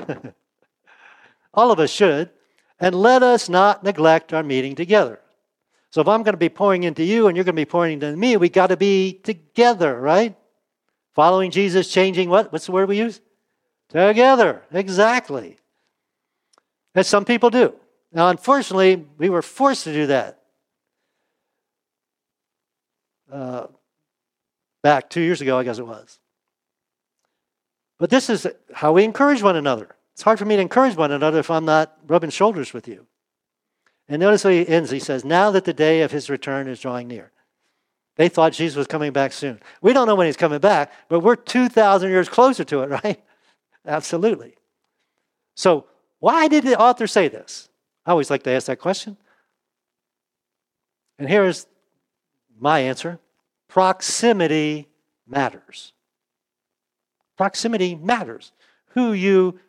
All 1.54 1.70
of 1.70 1.78
us 1.78 1.90
should. 1.90 2.30
And 2.78 2.94
let 2.94 3.22
us 3.22 3.48
not 3.48 3.84
neglect 3.84 4.32
our 4.32 4.42
meeting 4.42 4.74
together. 4.74 5.20
So 5.90 6.00
if 6.00 6.08
I'm 6.08 6.22
going 6.22 6.32
to 6.32 6.38
be 6.38 6.48
pouring 6.48 6.84
into 6.84 7.04
you 7.04 7.26
and 7.26 7.36
you're 7.36 7.44
going 7.44 7.56
to 7.56 7.60
be 7.60 7.66
pouring 7.66 7.94
into 7.94 8.16
me, 8.16 8.36
we 8.36 8.48
got 8.48 8.68
to 8.68 8.76
be 8.76 9.20
together, 9.22 10.00
right? 10.00 10.34
Following 11.14 11.50
Jesus, 11.50 11.90
changing 11.90 12.28
what? 12.28 12.52
What's 12.52 12.66
the 12.66 12.72
word 12.72 12.88
we 12.88 12.98
use? 12.98 13.20
Together. 13.88 14.62
Exactly. 14.72 15.58
As 16.94 17.06
some 17.06 17.24
people 17.24 17.50
do. 17.50 17.74
Now, 18.12 18.28
unfortunately, 18.28 19.06
we 19.18 19.30
were 19.30 19.42
forced 19.42 19.84
to 19.84 19.92
do 19.92 20.06
that. 20.08 20.40
Uh, 23.30 23.66
back 24.82 25.08
two 25.08 25.20
years 25.20 25.40
ago, 25.40 25.58
I 25.58 25.64
guess 25.64 25.78
it 25.78 25.86
was. 25.86 26.18
But 27.98 28.10
this 28.10 28.30
is 28.30 28.46
how 28.72 28.92
we 28.92 29.04
encourage 29.04 29.42
one 29.42 29.56
another. 29.56 29.94
It's 30.14 30.22
hard 30.22 30.38
for 30.38 30.44
me 30.44 30.56
to 30.56 30.62
encourage 30.62 30.96
one 30.96 31.12
another 31.12 31.38
if 31.38 31.50
I'm 31.50 31.64
not 31.64 31.96
rubbing 32.06 32.30
shoulders 32.30 32.72
with 32.72 32.88
you. 32.88 33.06
And 34.08 34.20
notice 34.20 34.42
how 34.42 34.50
he 34.50 34.66
ends. 34.66 34.90
He 34.90 34.98
says, 34.98 35.24
Now 35.24 35.50
that 35.52 35.64
the 35.64 35.72
day 35.72 36.02
of 36.02 36.10
his 36.10 36.28
return 36.28 36.66
is 36.66 36.80
drawing 36.80 37.06
near. 37.06 37.30
They 38.20 38.28
thought 38.28 38.52
Jesus 38.52 38.76
was 38.76 38.86
coming 38.86 39.12
back 39.12 39.32
soon. 39.32 39.60
We 39.80 39.94
don't 39.94 40.06
know 40.06 40.14
when 40.14 40.26
he's 40.26 40.36
coming 40.36 40.58
back, 40.58 40.92
but 41.08 41.20
we're 41.20 41.36
2,000 41.36 42.10
years 42.10 42.28
closer 42.28 42.64
to 42.64 42.82
it, 42.82 42.90
right? 43.02 43.18
Absolutely. 43.86 44.56
So, 45.54 45.86
why 46.18 46.46
did 46.46 46.64
the 46.64 46.78
author 46.78 47.06
say 47.06 47.28
this? 47.28 47.70
I 48.04 48.10
always 48.10 48.28
like 48.28 48.42
to 48.42 48.50
ask 48.50 48.66
that 48.66 48.78
question. 48.78 49.16
And 51.18 51.30
here's 51.30 51.66
my 52.58 52.80
answer 52.80 53.18
Proximity 53.68 54.86
matters. 55.26 55.94
Proximity 57.38 57.94
matters. 57.94 58.52
Who 58.88 59.14
you 59.14 59.60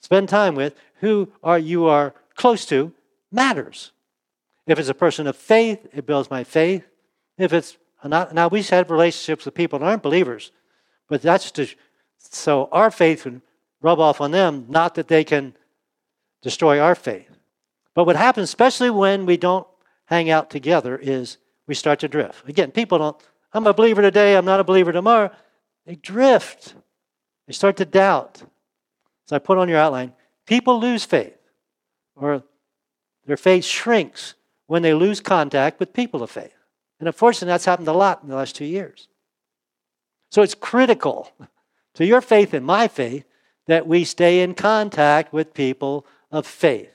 spend 0.00 0.28
time 0.28 0.56
with, 0.56 0.74
who 1.02 1.30
are 1.44 1.60
you 1.60 1.86
are 1.86 2.14
close 2.34 2.66
to, 2.66 2.92
matters. 3.30 3.92
If 4.66 4.80
it's 4.80 4.88
a 4.88 4.92
person 4.92 5.28
of 5.28 5.36
faith, 5.36 5.86
it 5.92 6.04
builds 6.04 6.32
my 6.32 6.42
faith. 6.42 6.89
If 7.42 7.52
it's 7.52 7.76
not, 8.04 8.34
now 8.34 8.48
we've 8.48 8.68
had 8.68 8.90
relationships 8.90 9.44
with 9.44 9.54
people 9.54 9.78
that 9.78 9.84
aren't 9.86 10.02
believers, 10.02 10.52
but 11.08 11.22
that's 11.22 11.50
to 11.52 11.68
so 12.18 12.68
our 12.70 12.90
faith 12.90 13.22
can 13.22 13.42
rub 13.80 13.98
off 13.98 14.20
on 14.20 14.30
them, 14.30 14.66
not 14.68 14.94
that 14.94 15.08
they 15.08 15.24
can 15.24 15.54
destroy 16.42 16.78
our 16.78 16.94
faith. 16.94 17.30
But 17.94 18.04
what 18.04 18.16
happens, 18.16 18.44
especially 18.44 18.90
when 18.90 19.26
we 19.26 19.36
don't 19.36 19.66
hang 20.04 20.30
out 20.30 20.50
together, 20.50 20.98
is 20.98 21.38
we 21.66 21.74
start 21.74 21.98
to 22.00 22.08
drift. 22.08 22.48
Again, 22.48 22.70
people 22.70 22.98
don't, 22.98 23.16
I'm 23.52 23.66
a 23.66 23.72
believer 23.72 24.02
today, 24.02 24.36
I'm 24.36 24.44
not 24.44 24.60
a 24.60 24.64
believer 24.64 24.92
tomorrow. 24.92 25.30
They 25.86 25.94
drift. 25.96 26.74
They 27.46 27.52
start 27.54 27.76
to 27.78 27.84
doubt. 27.84 28.42
So 29.24 29.36
I 29.36 29.38
put 29.38 29.58
on 29.58 29.68
your 29.68 29.78
outline 29.78 30.12
People 30.50 30.80
lose 30.80 31.04
faith, 31.04 31.38
or 32.16 32.42
their 33.24 33.36
faith 33.36 33.64
shrinks 33.64 34.34
when 34.66 34.82
they 34.82 34.92
lose 34.92 35.20
contact 35.20 35.78
with 35.78 35.92
people 35.92 36.24
of 36.24 36.30
faith. 36.30 36.59
And 37.00 37.08
unfortunately, 37.08 37.52
that's 37.52 37.64
happened 37.64 37.88
a 37.88 37.92
lot 37.92 38.22
in 38.22 38.28
the 38.28 38.36
last 38.36 38.54
two 38.54 38.66
years. 38.66 39.08
So 40.30 40.42
it's 40.42 40.54
critical 40.54 41.32
to 41.94 42.06
your 42.06 42.20
faith 42.20 42.54
and 42.54 42.64
my 42.64 42.86
faith 42.86 43.24
that 43.66 43.86
we 43.86 44.04
stay 44.04 44.42
in 44.42 44.54
contact 44.54 45.32
with 45.32 45.54
people 45.54 46.06
of 46.30 46.46
faith. 46.46 46.94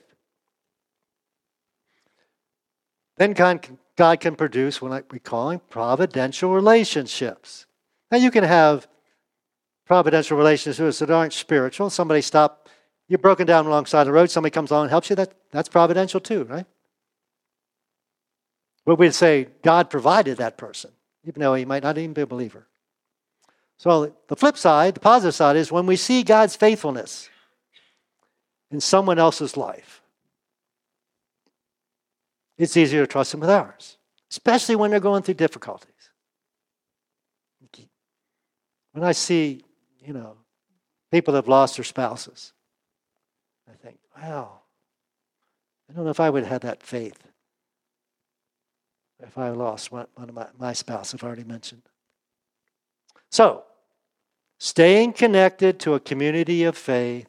Then 3.18 3.32
God 3.32 4.20
can 4.20 4.36
produce 4.36 4.80
what 4.80 4.92
I 4.92 5.02
we 5.10 5.18
call 5.18 5.58
providential 5.58 6.52
relationships. 6.52 7.66
Now, 8.10 8.18
you 8.18 8.30
can 8.30 8.44
have 8.44 8.86
providential 9.86 10.36
relationships 10.36 10.98
that 11.00 11.10
aren't 11.10 11.32
spiritual. 11.32 11.90
Somebody 11.90 12.20
stop, 12.20 12.68
you're 13.08 13.18
broken 13.18 13.46
down 13.46 13.66
alongside 13.66 14.04
the 14.04 14.12
road, 14.12 14.30
somebody 14.30 14.52
comes 14.52 14.70
along 14.70 14.84
and 14.84 14.90
helps 14.90 15.10
you. 15.10 15.16
That, 15.16 15.32
that's 15.50 15.68
providential 15.68 16.20
too, 16.20 16.44
right? 16.44 16.66
But 18.86 18.98
we'd 18.98 19.14
say 19.14 19.48
God 19.62 19.90
provided 19.90 20.38
that 20.38 20.56
person, 20.56 20.92
even 21.24 21.40
though 21.40 21.54
he 21.54 21.66
might 21.66 21.82
not 21.82 21.98
even 21.98 22.14
be 22.14 22.22
a 22.22 22.26
believer. 22.26 22.66
So 23.76 24.14
the 24.28 24.36
flip 24.36 24.56
side, 24.56 24.94
the 24.94 25.00
positive 25.00 25.34
side, 25.34 25.56
is 25.56 25.70
when 25.70 25.84
we 25.84 25.96
see 25.96 26.22
God's 26.22 26.56
faithfulness 26.56 27.28
in 28.70 28.80
someone 28.80 29.18
else's 29.18 29.56
life, 29.56 30.00
it's 32.56 32.76
easier 32.76 33.04
to 33.04 33.06
trust 33.06 33.34
Him 33.34 33.40
with 33.40 33.50
ours, 33.50 33.98
especially 34.30 34.76
when 34.76 34.90
they're 34.90 35.00
going 35.00 35.22
through 35.22 35.34
difficulties. 35.34 35.90
When 38.92 39.04
I 39.04 39.12
see, 39.12 39.62
you 40.02 40.14
know, 40.14 40.38
people 41.12 41.32
that 41.32 41.38
have 41.38 41.48
lost 41.48 41.76
their 41.76 41.84
spouses, 41.84 42.54
I 43.70 43.74
think, 43.74 43.98
wow, 44.16 44.60
I 45.90 45.92
don't 45.92 46.04
know 46.04 46.10
if 46.10 46.18
I 46.18 46.30
would 46.30 46.44
have 46.44 46.52
had 46.52 46.62
that 46.62 46.82
faith 46.82 47.22
if 49.20 49.38
I 49.38 49.50
lost 49.50 49.92
one, 49.92 50.06
one 50.14 50.28
of 50.28 50.34
my, 50.34 50.46
my 50.58 50.72
spouse, 50.72 51.14
I've 51.14 51.22
already 51.22 51.44
mentioned. 51.44 51.82
So, 53.30 53.64
staying 54.58 55.14
connected 55.14 55.78
to 55.80 55.94
a 55.94 56.00
community 56.00 56.64
of 56.64 56.76
faith 56.76 57.28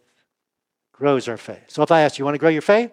grows 0.92 1.28
our 1.28 1.38
faith. 1.38 1.66
So 1.68 1.84
if 1.84 1.92
I 1.92 2.02
ask 2.02 2.18
you, 2.18 2.26
want 2.26 2.36
to 2.36 2.40
grow 2.40 2.50
your 2.50 2.62
faith? 2.62 2.92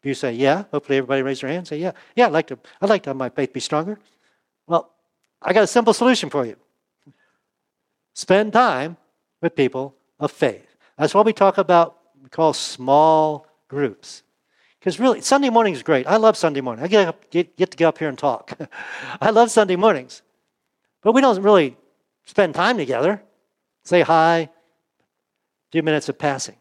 If 0.00 0.06
you 0.06 0.14
say, 0.14 0.32
yeah, 0.32 0.64
hopefully 0.72 0.98
everybody 0.98 1.22
raise 1.22 1.40
their 1.40 1.50
hand 1.50 1.68
say, 1.68 1.78
yeah, 1.78 1.92
yeah, 2.16 2.26
I'd 2.26 2.32
like 2.32 2.48
to, 2.48 2.58
I'd 2.80 2.88
like 2.88 3.02
to 3.04 3.10
have 3.10 3.16
my 3.16 3.28
faith 3.28 3.52
be 3.52 3.60
stronger. 3.60 3.98
Well, 4.66 4.90
I 5.40 5.52
got 5.52 5.62
a 5.62 5.68
simple 5.68 5.92
solution 5.92 6.28
for 6.28 6.44
you. 6.44 6.56
Spend 8.14 8.52
time 8.52 8.96
with 9.40 9.54
people 9.54 9.94
of 10.18 10.32
faith. 10.32 10.76
That's 10.98 11.14
what 11.14 11.26
we 11.26 11.32
talk 11.32 11.58
about, 11.58 11.98
we 12.22 12.28
call 12.28 12.52
small 12.52 13.46
groups. 13.68 14.22
Because 14.82 14.98
really, 14.98 15.20
Sunday 15.20 15.48
morning 15.48 15.74
is 15.74 15.84
great. 15.84 16.08
I 16.08 16.16
love 16.16 16.36
Sunday 16.36 16.60
morning. 16.60 16.84
I 16.84 16.88
get, 16.88 17.06
up, 17.06 17.30
get, 17.30 17.56
get 17.56 17.70
to 17.70 17.76
get 17.76 17.86
up 17.86 17.98
here 17.98 18.08
and 18.08 18.18
talk. 18.18 18.58
I 19.20 19.30
love 19.30 19.48
Sunday 19.48 19.76
mornings. 19.76 20.22
But 21.02 21.12
we 21.12 21.20
don't 21.20 21.40
really 21.40 21.76
spend 22.24 22.56
time 22.56 22.78
together. 22.78 23.22
Say 23.84 24.00
hi, 24.00 24.38
a 24.38 24.48
few 25.70 25.84
minutes 25.84 26.08
of 26.08 26.18
passing. 26.18 26.56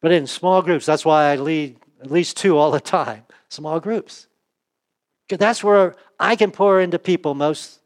But 0.00 0.12
in 0.12 0.28
small 0.28 0.62
groups, 0.62 0.86
that's 0.86 1.04
why 1.04 1.32
I 1.32 1.34
lead 1.34 1.78
at 2.00 2.12
least 2.12 2.36
two 2.36 2.56
all 2.56 2.70
the 2.70 2.78
time. 2.78 3.24
Small 3.48 3.80
groups. 3.80 4.28
Because 5.26 5.40
that's 5.40 5.64
where 5.64 5.96
I 6.20 6.36
can 6.36 6.52
pour 6.52 6.80
into 6.80 7.00
people 7.00 7.34
most, 7.34 7.80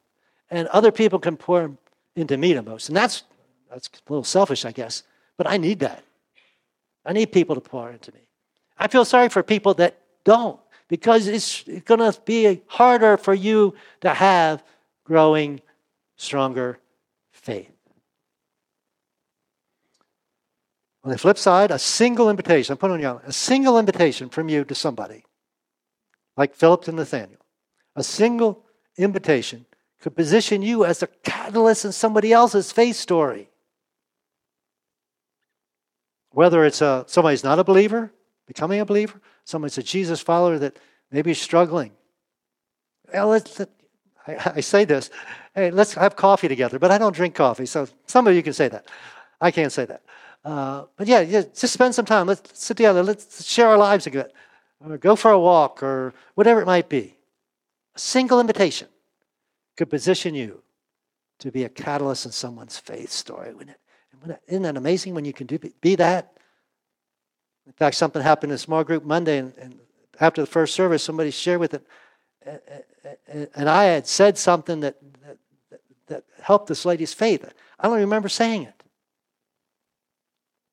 and 0.50 0.68
other 0.68 0.92
people 0.92 1.18
can 1.18 1.38
pour 1.38 1.78
into 2.14 2.36
me 2.36 2.52
the 2.52 2.60
most. 2.60 2.90
And 2.90 2.96
that's, 2.96 3.22
that's 3.70 3.88
a 3.88 4.12
little 4.12 4.22
selfish, 4.22 4.66
I 4.66 4.72
guess. 4.72 5.02
But 5.38 5.46
I 5.46 5.56
need 5.56 5.78
that. 5.78 6.04
I 7.06 7.14
need 7.14 7.32
people 7.32 7.54
to 7.54 7.62
pour 7.62 7.90
into 7.90 8.12
me. 8.12 8.20
I 8.80 8.88
feel 8.88 9.04
sorry 9.04 9.28
for 9.28 9.42
people 9.42 9.74
that 9.74 10.00
don't 10.24 10.58
because 10.88 11.28
it's 11.28 11.62
going 11.84 12.00
to 12.00 12.18
be 12.24 12.62
harder 12.66 13.18
for 13.18 13.34
you 13.34 13.74
to 14.00 14.12
have 14.12 14.64
growing, 15.04 15.60
stronger 16.16 16.78
faith. 17.30 17.70
On 21.04 21.10
the 21.10 21.18
flip 21.18 21.36
side, 21.36 21.70
a 21.70 21.78
single 21.78 22.30
invitation, 22.30 22.72
I'm 22.72 22.78
putting 22.78 23.04
on 23.04 23.16
you, 23.16 23.20
a 23.24 23.32
single 23.32 23.78
invitation 23.78 24.30
from 24.30 24.48
you 24.48 24.64
to 24.64 24.74
somebody, 24.74 25.24
like 26.36 26.54
Philip 26.54 26.82
to 26.84 26.92
Nathaniel, 26.92 27.40
a 27.96 28.02
single 28.02 28.64
invitation 28.96 29.66
could 30.00 30.16
position 30.16 30.62
you 30.62 30.84
as 30.84 31.02
a 31.02 31.06
catalyst 31.06 31.84
in 31.84 31.92
somebody 31.92 32.32
else's 32.32 32.72
faith 32.72 32.96
story. 32.96 33.50
Whether 36.32 36.64
it's 36.64 36.80
a, 36.80 37.04
somebody's 37.06 37.44
not 37.44 37.58
a 37.58 37.64
believer, 37.64 38.12
becoming 38.50 38.80
a 38.80 38.84
believer, 38.84 39.20
someone's 39.44 39.78
a 39.78 39.82
Jesus 39.82 40.20
follower 40.20 40.58
that 40.58 40.76
maybe 41.12 41.30
is 41.30 41.40
struggling. 41.40 41.92
Well, 43.12 43.28
let's, 43.28 43.60
I, 44.26 44.52
I 44.56 44.60
say 44.60 44.84
this, 44.84 45.08
hey, 45.54 45.70
let's 45.70 45.94
have 45.94 46.16
coffee 46.16 46.48
together, 46.48 46.80
but 46.80 46.90
I 46.90 46.98
don't 46.98 47.14
drink 47.14 47.36
coffee, 47.36 47.66
so 47.66 47.86
some 48.06 48.26
of 48.26 48.34
you 48.34 48.42
can 48.42 48.52
say 48.52 48.66
that. 48.66 48.86
I 49.40 49.52
can't 49.52 49.70
say 49.70 49.84
that. 49.84 50.02
Uh, 50.44 50.86
but 50.96 51.06
yeah, 51.06 51.20
yeah, 51.20 51.42
just 51.42 51.72
spend 51.72 51.94
some 51.94 52.04
time. 52.04 52.26
Let's 52.26 52.58
sit 52.58 52.76
together. 52.76 53.04
Let's 53.04 53.44
share 53.44 53.68
our 53.68 53.78
lives 53.78 54.08
a 54.08 54.10
bit. 54.10 54.34
Or 54.84 54.98
go 54.98 55.14
for 55.14 55.30
a 55.30 55.38
walk 55.38 55.80
or 55.80 56.12
whatever 56.34 56.60
it 56.60 56.66
might 56.66 56.88
be. 56.88 57.14
A 57.94 57.98
single 57.98 58.40
invitation 58.40 58.88
could 59.76 59.90
position 59.90 60.34
you 60.34 60.62
to 61.38 61.52
be 61.52 61.62
a 61.62 61.68
catalyst 61.68 62.26
in 62.26 62.32
someone's 62.32 62.78
faith 62.78 63.10
story. 63.10 63.52
Isn't 64.48 64.62
that 64.62 64.76
amazing 64.76 65.14
when 65.14 65.24
you 65.24 65.32
can 65.32 65.46
do, 65.46 65.58
be 65.80 65.94
that? 65.96 66.32
In 67.66 67.72
fact, 67.72 67.96
something 67.96 68.22
happened 68.22 68.52
in 68.52 68.56
a 68.56 68.58
small 68.58 68.84
group 68.84 69.04
Monday, 69.04 69.38
and, 69.38 69.52
and 69.58 69.78
after 70.18 70.40
the 70.40 70.46
first 70.46 70.74
service, 70.74 71.02
somebody 71.02 71.30
shared 71.30 71.60
with 71.60 71.74
it, 71.74 71.86
and 73.54 73.68
I 73.68 73.84
had 73.84 74.06
said 74.06 74.38
something 74.38 74.80
that, 74.80 74.96
that, 75.24 75.82
that 76.06 76.24
helped 76.42 76.66
this 76.66 76.84
lady's 76.84 77.14
faith. 77.14 77.44
I 77.78 77.88
don't 77.88 77.98
remember 77.98 78.28
saying 78.28 78.62
it. 78.64 78.82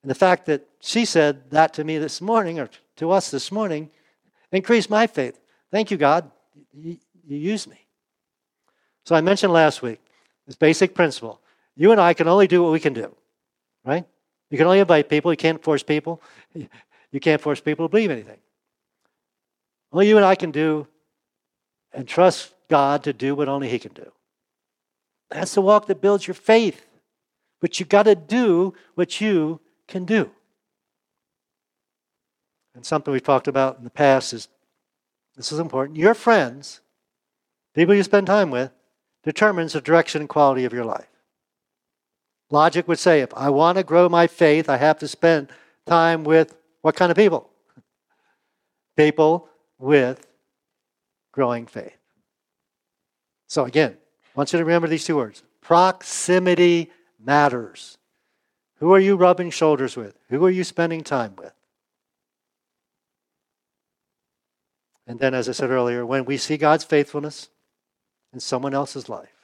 And 0.02 0.10
the 0.10 0.16
fact 0.16 0.46
that 0.46 0.68
she 0.80 1.06
said 1.06 1.50
that 1.52 1.74
to 1.74 1.84
me 1.84 1.98
this 1.98 2.22
morning, 2.22 2.60
or 2.60 2.70
to 2.98 3.12
us 3.12 3.32
this 3.32 3.52
morning, 3.52 3.90
increased 4.52 4.90
my 4.90 5.08
faith. 5.08 5.40
Thank 5.72 5.92
you, 5.92 5.98
God. 5.98 6.32
You, 6.74 6.98
you 7.26 7.38
used 7.38 7.70
me. 7.70 7.86
So 9.04 9.16
I 9.16 9.22
mentioned 9.22 9.54
last 9.54 9.82
week 9.82 10.00
this 10.46 10.56
basic 10.56 10.96
principle. 10.96 11.42
You 11.76 11.92
and 11.92 12.02
I 12.02 12.14
can 12.14 12.28
only 12.28 12.48
do 12.48 12.64
what 12.64 12.72
we 12.72 12.80
can 12.80 12.94
do, 12.94 13.16
right? 13.84 14.06
You 14.50 14.58
can 14.58 14.68
only 14.68 14.80
invite 14.80 15.10
people. 15.10 15.32
You 15.32 15.38
can't 15.38 15.62
force 15.62 15.84
people. 15.84 16.22
You 16.54 17.20
can't 17.20 17.42
force 17.42 17.60
people 17.60 17.88
to 17.88 17.92
believe 17.92 18.12
anything. 18.12 18.40
All 19.92 20.04
you 20.04 20.18
and 20.18 20.26
I 20.26 20.36
can 20.36 20.52
do 20.52 20.88
and 21.94 22.08
trust 22.08 22.54
God 22.70 23.04
to 23.04 23.14
do 23.14 23.36
what 23.36 23.48
only 23.48 23.70
He 23.70 23.80
can 23.80 23.94
do. 23.94 24.12
That's 25.30 25.54
the 25.54 25.62
walk 25.62 25.88
that 25.88 26.02
builds 26.02 26.28
your 26.28 26.36
faith. 26.36 26.86
But 27.60 27.80
you 27.80 27.86
got 27.86 28.04
to 28.04 28.16
do 28.16 28.74
what 28.96 29.20
you 29.20 29.60
can 29.88 30.06
do. 30.06 30.30
And 32.76 32.86
something 32.86 33.12
we've 33.12 33.24
talked 33.24 33.48
about 33.48 33.78
in 33.80 33.84
the 33.84 33.90
past 33.90 34.34
is 34.34 34.48
this 35.36 35.52
is 35.52 35.60
important. 35.60 35.98
Your 35.98 36.14
friends, 36.14 36.82
people 37.74 37.96
you 37.96 38.04
spend 38.04 38.28
time 38.28 38.52
with, 38.52 38.72
determines 39.24 39.74
the 39.74 39.82
direction 39.82 40.22
and 40.22 40.30
quality 40.30 40.66
of 40.66 40.74
your 40.74 40.86
life. 40.86 41.08
Logic 42.50 42.88
would 42.88 43.00
say 43.00 43.22
if 43.22 43.34
I 43.34 43.50
want 43.50 43.78
to 43.78 43.84
grow 43.84 44.08
my 44.08 44.28
faith, 44.28 44.70
I 44.70 44.78
have 44.78 45.00
to 45.00 45.08
spend 45.08 45.50
time 45.86 46.24
with 46.24 46.56
what 46.82 46.96
kind 46.96 47.12
of 47.12 47.18
people? 47.18 47.50
People 48.96 49.50
with 49.78 50.26
growing 51.32 51.66
faith. 51.66 51.98
So, 53.48 53.66
again, 53.66 53.92
I 53.94 54.30
want 54.36 54.54
you 54.54 54.60
to 54.60 54.66
remember 54.66 54.88
these 54.88 55.06
two 55.06 55.16
words 55.16 55.44
proximity 55.62 56.92
matters. 57.20 57.98
Who 58.80 58.94
are 58.94 59.00
you 59.00 59.16
rubbing 59.16 59.50
shoulders 59.50 59.98
with? 59.98 60.18
Who 60.30 60.46
are 60.46 60.50
you 60.50 60.64
spending 60.64 61.04
time 61.04 61.36
with? 61.36 61.54
And 65.06 65.20
then, 65.20 65.34
as 65.34 65.50
I 65.50 65.54
said 65.54 65.70
earlier, 65.70 66.06
when 66.06 66.26
we 66.26 66.38
see 66.38 66.58
God's 66.58 66.84
faithfulness 66.84 67.50
in 68.34 68.40
someone 68.40 68.74
else's 68.74 69.10
life, 69.10 69.37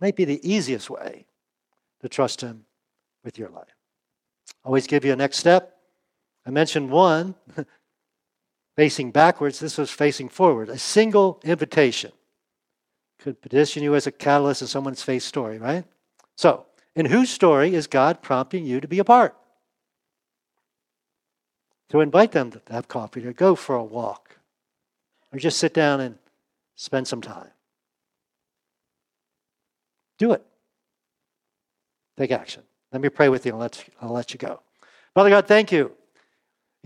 might 0.00 0.16
be 0.16 0.24
the 0.24 0.40
easiest 0.48 0.90
way 0.90 1.26
to 2.00 2.08
trust 2.08 2.40
Him 2.40 2.64
with 3.24 3.38
your 3.38 3.48
life. 3.48 3.74
Always 4.64 4.86
give 4.86 5.04
you 5.04 5.12
a 5.12 5.16
next 5.16 5.38
step. 5.38 5.76
I 6.46 6.50
mentioned 6.50 6.90
one, 6.90 7.34
facing 8.76 9.10
backwards. 9.10 9.58
This 9.58 9.78
was 9.78 9.90
facing 9.90 10.28
forward. 10.28 10.68
A 10.68 10.78
single 10.78 11.40
invitation 11.44 12.12
could 13.18 13.40
position 13.40 13.82
you 13.82 13.94
as 13.94 14.06
a 14.06 14.12
catalyst 14.12 14.62
in 14.62 14.68
someone's 14.68 15.02
faith 15.02 15.22
story, 15.22 15.58
right? 15.58 15.84
So, 16.36 16.66
in 16.94 17.06
whose 17.06 17.30
story 17.30 17.74
is 17.74 17.86
God 17.86 18.22
prompting 18.22 18.64
you 18.64 18.80
to 18.80 18.88
be 18.88 18.98
a 18.98 19.04
part? 19.04 19.36
To 21.90 22.00
invite 22.00 22.32
them 22.32 22.50
to 22.52 22.60
have 22.70 22.88
coffee, 22.88 23.22
to 23.22 23.32
go 23.32 23.54
for 23.54 23.74
a 23.74 23.84
walk, 23.84 24.38
or 25.32 25.38
just 25.38 25.58
sit 25.58 25.72
down 25.72 26.00
and 26.00 26.18
spend 26.74 27.08
some 27.08 27.22
time. 27.22 27.50
Do 30.18 30.32
it. 30.32 30.44
Take 32.16 32.30
action. 32.30 32.62
Let 32.92 33.02
me 33.02 33.08
pray 33.08 33.28
with 33.28 33.44
you 33.44 33.52
and 33.52 33.60
let, 33.60 33.84
I'll 34.00 34.12
let 34.12 34.32
you 34.32 34.38
go. 34.38 34.60
Father 35.14 35.30
God, 35.30 35.46
thank 35.46 35.72
you. 35.72 35.92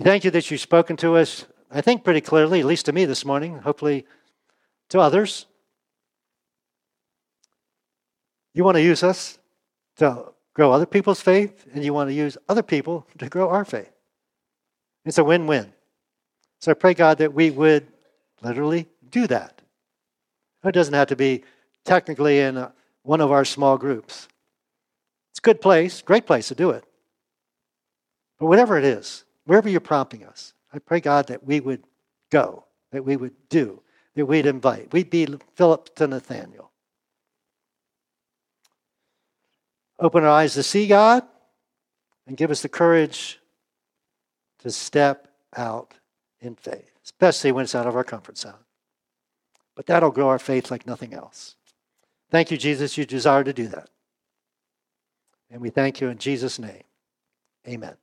Thank 0.00 0.24
you 0.24 0.30
that 0.30 0.50
you've 0.50 0.60
spoken 0.60 0.96
to 0.98 1.16
us, 1.16 1.44
I 1.70 1.80
think, 1.80 2.04
pretty 2.04 2.20
clearly, 2.20 2.60
at 2.60 2.66
least 2.66 2.86
to 2.86 2.92
me 2.92 3.04
this 3.04 3.24
morning, 3.24 3.58
hopefully 3.58 4.06
to 4.88 4.98
others. 4.98 5.46
You 8.54 8.64
want 8.64 8.76
to 8.76 8.82
use 8.82 9.02
us 9.02 9.38
to 9.96 10.32
grow 10.54 10.72
other 10.72 10.86
people's 10.86 11.20
faith, 11.20 11.66
and 11.72 11.84
you 11.84 11.94
want 11.94 12.08
to 12.08 12.14
use 12.14 12.36
other 12.48 12.62
people 12.62 13.06
to 13.18 13.28
grow 13.28 13.50
our 13.50 13.64
faith. 13.64 13.92
It's 15.04 15.18
a 15.18 15.24
win 15.24 15.46
win. 15.46 15.72
So 16.60 16.72
I 16.72 16.74
pray, 16.74 16.94
God, 16.94 17.18
that 17.18 17.32
we 17.32 17.50
would 17.50 17.86
literally 18.42 18.88
do 19.10 19.26
that. 19.26 19.62
It 20.64 20.72
doesn't 20.72 20.94
have 20.94 21.08
to 21.08 21.16
be 21.16 21.44
technically 21.84 22.40
in 22.40 22.56
a, 22.56 22.72
one 23.02 23.20
of 23.20 23.32
our 23.32 23.44
small 23.44 23.78
groups. 23.78 24.28
It's 25.32 25.38
a 25.38 25.42
good 25.42 25.60
place, 25.60 26.02
great 26.02 26.26
place 26.26 26.48
to 26.48 26.54
do 26.54 26.70
it. 26.70 26.84
But 28.38 28.46
whatever 28.46 28.78
it 28.78 28.84
is, 28.84 29.24
wherever 29.44 29.68
you're 29.68 29.80
prompting 29.80 30.24
us, 30.24 30.54
I 30.72 30.78
pray, 30.78 31.00
God, 31.00 31.28
that 31.28 31.44
we 31.44 31.60
would 31.60 31.84
go, 32.30 32.64
that 32.92 33.04
we 33.04 33.16
would 33.16 33.34
do, 33.48 33.82
that 34.14 34.26
we'd 34.26 34.46
invite. 34.46 34.92
We'd 34.92 35.10
be 35.10 35.26
Philip 35.54 35.94
to 35.96 36.06
Nathaniel. 36.06 36.70
Open 39.98 40.24
our 40.24 40.30
eyes 40.30 40.54
to 40.54 40.62
see 40.62 40.86
God 40.86 41.24
and 42.26 42.36
give 42.36 42.50
us 42.50 42.62
the 42.62 42.68
courage 42.68 43.38
to 44.60 44.70
step 44.70 45.28
out 45.56 45.94
in 46.40 46.54
faith, 46.54 46.92
especially 47.04 47.52
when 47.52 47.64
it's 47.64 47.74
out 47.74 47.86
of 47.86 47.96
our 47.96 48.04
comfort 48.04 48.38
zone. 48.38 48.54
But 49.74 49.86
that'll 49.86 50.10
grow 50.10 50.28
our 50.28 50.38
faith 50.38 50.70
like 50.70 50.86
nothing 50.86 51.12
else. 51.12 51.56
Thank 52.30 52.50
you, 52.50 52.56
Jesus. 52.56 52.96
You 52.96 53.04
desire 53.04 53.44
to 53.44 53.52
do 53.52 53.66
that. 53.68 53.88
And 55.50 55.60
we 55.60 55.70
thank 55.70 56.00
you 56.00 56.08
in 56.08 56.18
Jesus' 56.18 56.58
name. 56.58 56.84
Amen. 57.68 58.00